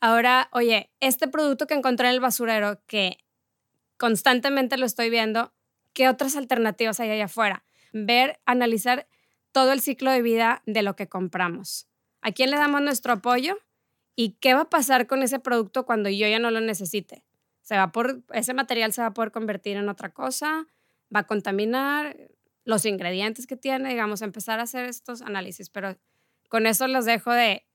Ahora, 0.00 0.48
oye, 0.52 0.90
este 1.00 1.28
producto 1.28 1.66
que 1.66 1.74
encontré 1.74 2.08
en 2.08 2.14
el 2.14 2.20
basurero, 2.20 2.82
que 2.86 3.18
constantemente 3.96 4.76
lo 4.76 4.86
estoy 4.86 5.10
viendo, 5.10 5.52
¿qué 5.92 6.08
otras 6.08 6.36
alternativas 6.36 6.98
hay 7.00 7.10
allá 7.10 7.26
afuera? 7.26 7.64
Ver, 7.92 8.40
analizar 8.44 9.06
todo 9.52 9.72
el 9.72 9.80
ciclo 9.80 10.10
de 10.10 10.22
vida 10.22 10.62
de 10.66 10.82
lo 10.82 10.96
que 10.96 11.08
compramos. 11.08 11.86
¿A 12.20 12.32
quién 12.32 12.50
le 12.50 12.56
damos 12.56 12.82
nuestro 12.82 13.12
apoyo? 13.12 13.58
¿Y 14.16 14.32
qué 14.40 14.54
va 14.54 14.62
a 14.62 14.70
pasar 14.70 15.06
con 15.06 15.22
ese 15.22 15.38
producto 15.38 15.86
cuando 15.86 16.08
yo 16.08 16.26
ya 16.26 16.38
no 16.38 16.50
lo 16.50 16.60
necesite? 16.60 17.24
Se 17.60 17.76
va 17.76 17.92
por, 17.92 18.22
ese 18.32 18.54
material 18.54 18.92
se 18.92 19.02
va 19.02 19.08
a 19.08 19.14
poder 19.14 19.30
convertir 19.30 19.76
en 19.76 19.88
otra 19.88 20.12
cosa, 20.12 20.66
va 21.14 21.20
a 21.20 21.26
contaminar 21.26 22.16
los 22.64 22.84
ingredientes 22.86 23.46
que 23.46 23.56
tiene, 23.56 23.88
digamos, 23.90 24.22
empezar 24.22 24.60
a 24.60 24.64
hacer 24.64 24.86
estos 24.86 25.22
análisis, 25.22 25.70
pero 25.70 25.96
con 26.48 26.66
eso 26.66 26.86
los 26.88 27.04
dejo 27.04 27.32
de 27.32 27.66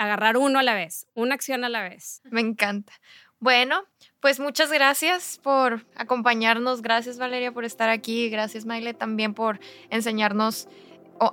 agarrar 0.00 0.38
uno 0.38 0.58
a 0.58 0.62
la 0.62 0.74
vez, 0.74 1.06
una 1.12 1.34
acción 1.34 1.62
a 1.62 1.68
la 1.68 1.82
vez. 1.82 2.22
Me 2.24 2.40
encanta. 2.40 2.94
Bueno, 3.38 3.84
pues 4.18 4.40
muchas 4.40 4.72
gracias 4.72 5.38
por 5.42 5.84
acompañarnos, 5.94 6.80
gracias 6.80 7.18
Valeria 7.18 7.52
por 7.52 7.66
estar 7.66 7.90
aquí, 7.90 8.30
gracias 8.30 8.64
Maile 8.64 8.94
también 8.94 9.34
por 9.34 9.60
enseñarnos 9.90 10.68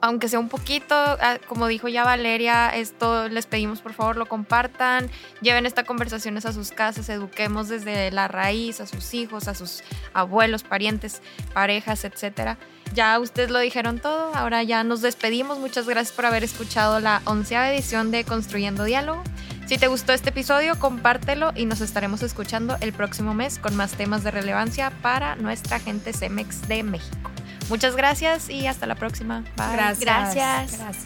aunque 0.02 0.28
sea 0.28 0.40
un 0.40 0.50
poquito, 0.50 0.96
ah, 0.96 1.38
como 1.48 1.68
dijo 1.68 1.88
ya 1.88 2.04
Valeria, 2.04 2.70
esto 2.70 3.30
les 3.30 3.46
pedimos 3.46 3.82
por 3.82 3.94
favor 3.94 4.18
lo 4.18 4.26
compartan, 4.26 5.10
lleven 5.42 5.66
esta 5.66 5.84
conversaciones 5.84 6.46
a 6.46 6.54
sus 6.54 6.72
casas, 6.72 7.08
eduquemos 7.10 7.70
desde 7.70 8.12
la 8.12 8.28
raíz 8.28 8.82
a 8.82 8.86
sus 8.86 9.14
hijos, 9.14 9.48
a 9.48 9.56
sus 9.56 9.84
abuelos, 10.14 10.64
parientes, 10.64 11.22
parejas, 11.54 12.04
etcétera. 12.04 12.58
Ya 12.94 13.20
ustedes 13.20 13.50
lo 13.50 13.60
dijeron 13.60 14.00
todo, 14.00 14.34
ahora 14.36 14.64
ya 14.64 14.84
nos 14.84 15.02
despedimos. 15.02 15.60
Muchas 15.60 15.88
gracias 15.88 16.16
por 16.16 16.26
haber 16.26 16.44
escuchado 16.44 17.00
la 17.00 17.22
onceava 17.26 17.72
edición 17.72 18.12
de 18.12 18.24
Construyendo 18.24 18.84
Diálogo. 18.84 19.24
Si 19.68 19.78
te 19.78 19.88
gustó 19.88 20.14
este 20.14 20.30
episodio, 20.30 20.80
compártelo 20.80 21.52
y 21.56 21.66
nos 21.66 21.82
estaremos 21.82 22.24
escuchando 22.24 22.78
el 22.80 22.94
próximo 22.94 23.34
mes 23.34 23.60
con 23.60 23.76
más 23.76 23.92
temas 23.92 24.24
de 24.24 24.32
relevancia 24.32 24.92
para 25.02 25.36
nuestra 25.36 25.80
gente 25.80 26.14
CEMEX 26.14 26.68
de 26.70 26.84
México. 26.84 27.37
Muchas 27.70 27.96
gracias 27.96 28.50
y 28.50 28.68
hasta 28.68 28.86
la 28.86 28.96
próxima. 28.96 29.42
Bye. 29.58 29.74
Gracias. 29.74 30.00
Gracias. 30.00 30.80
gracias. 30.80 31.04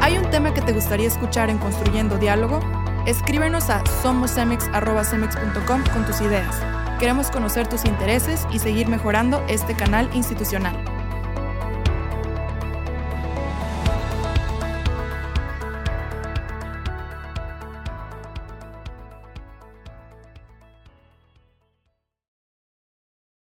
¿Hay 0.00 0.16
un 0.16 0.28
tema 0.30 0.54
que 0.54 0.62
te 0.62 0.72
gustaría 0.72 1.06
escuchar 1.06 1.50
en 1.50 1.58
Construyendo 1.58 2.16
Diálogo? 2.16 2.60
Escríbenos 3.06 3.70
a 3.70 3.84
somosemex.com 4.02 5.84
con 5.92 6.06
tus 6.06 6.20
ideas. 6.20 6.56
Queremos 6.98 7.30
conocer 7.30 7.66
tus 7.66 7.84
intereses 7.84 8.46
y 8.50 8.58
seguir 8.58 8.88
mejorando 8.88 9.44
este 9.48 9.74
canal 9.74 10.10
institucional. 10.14 10.99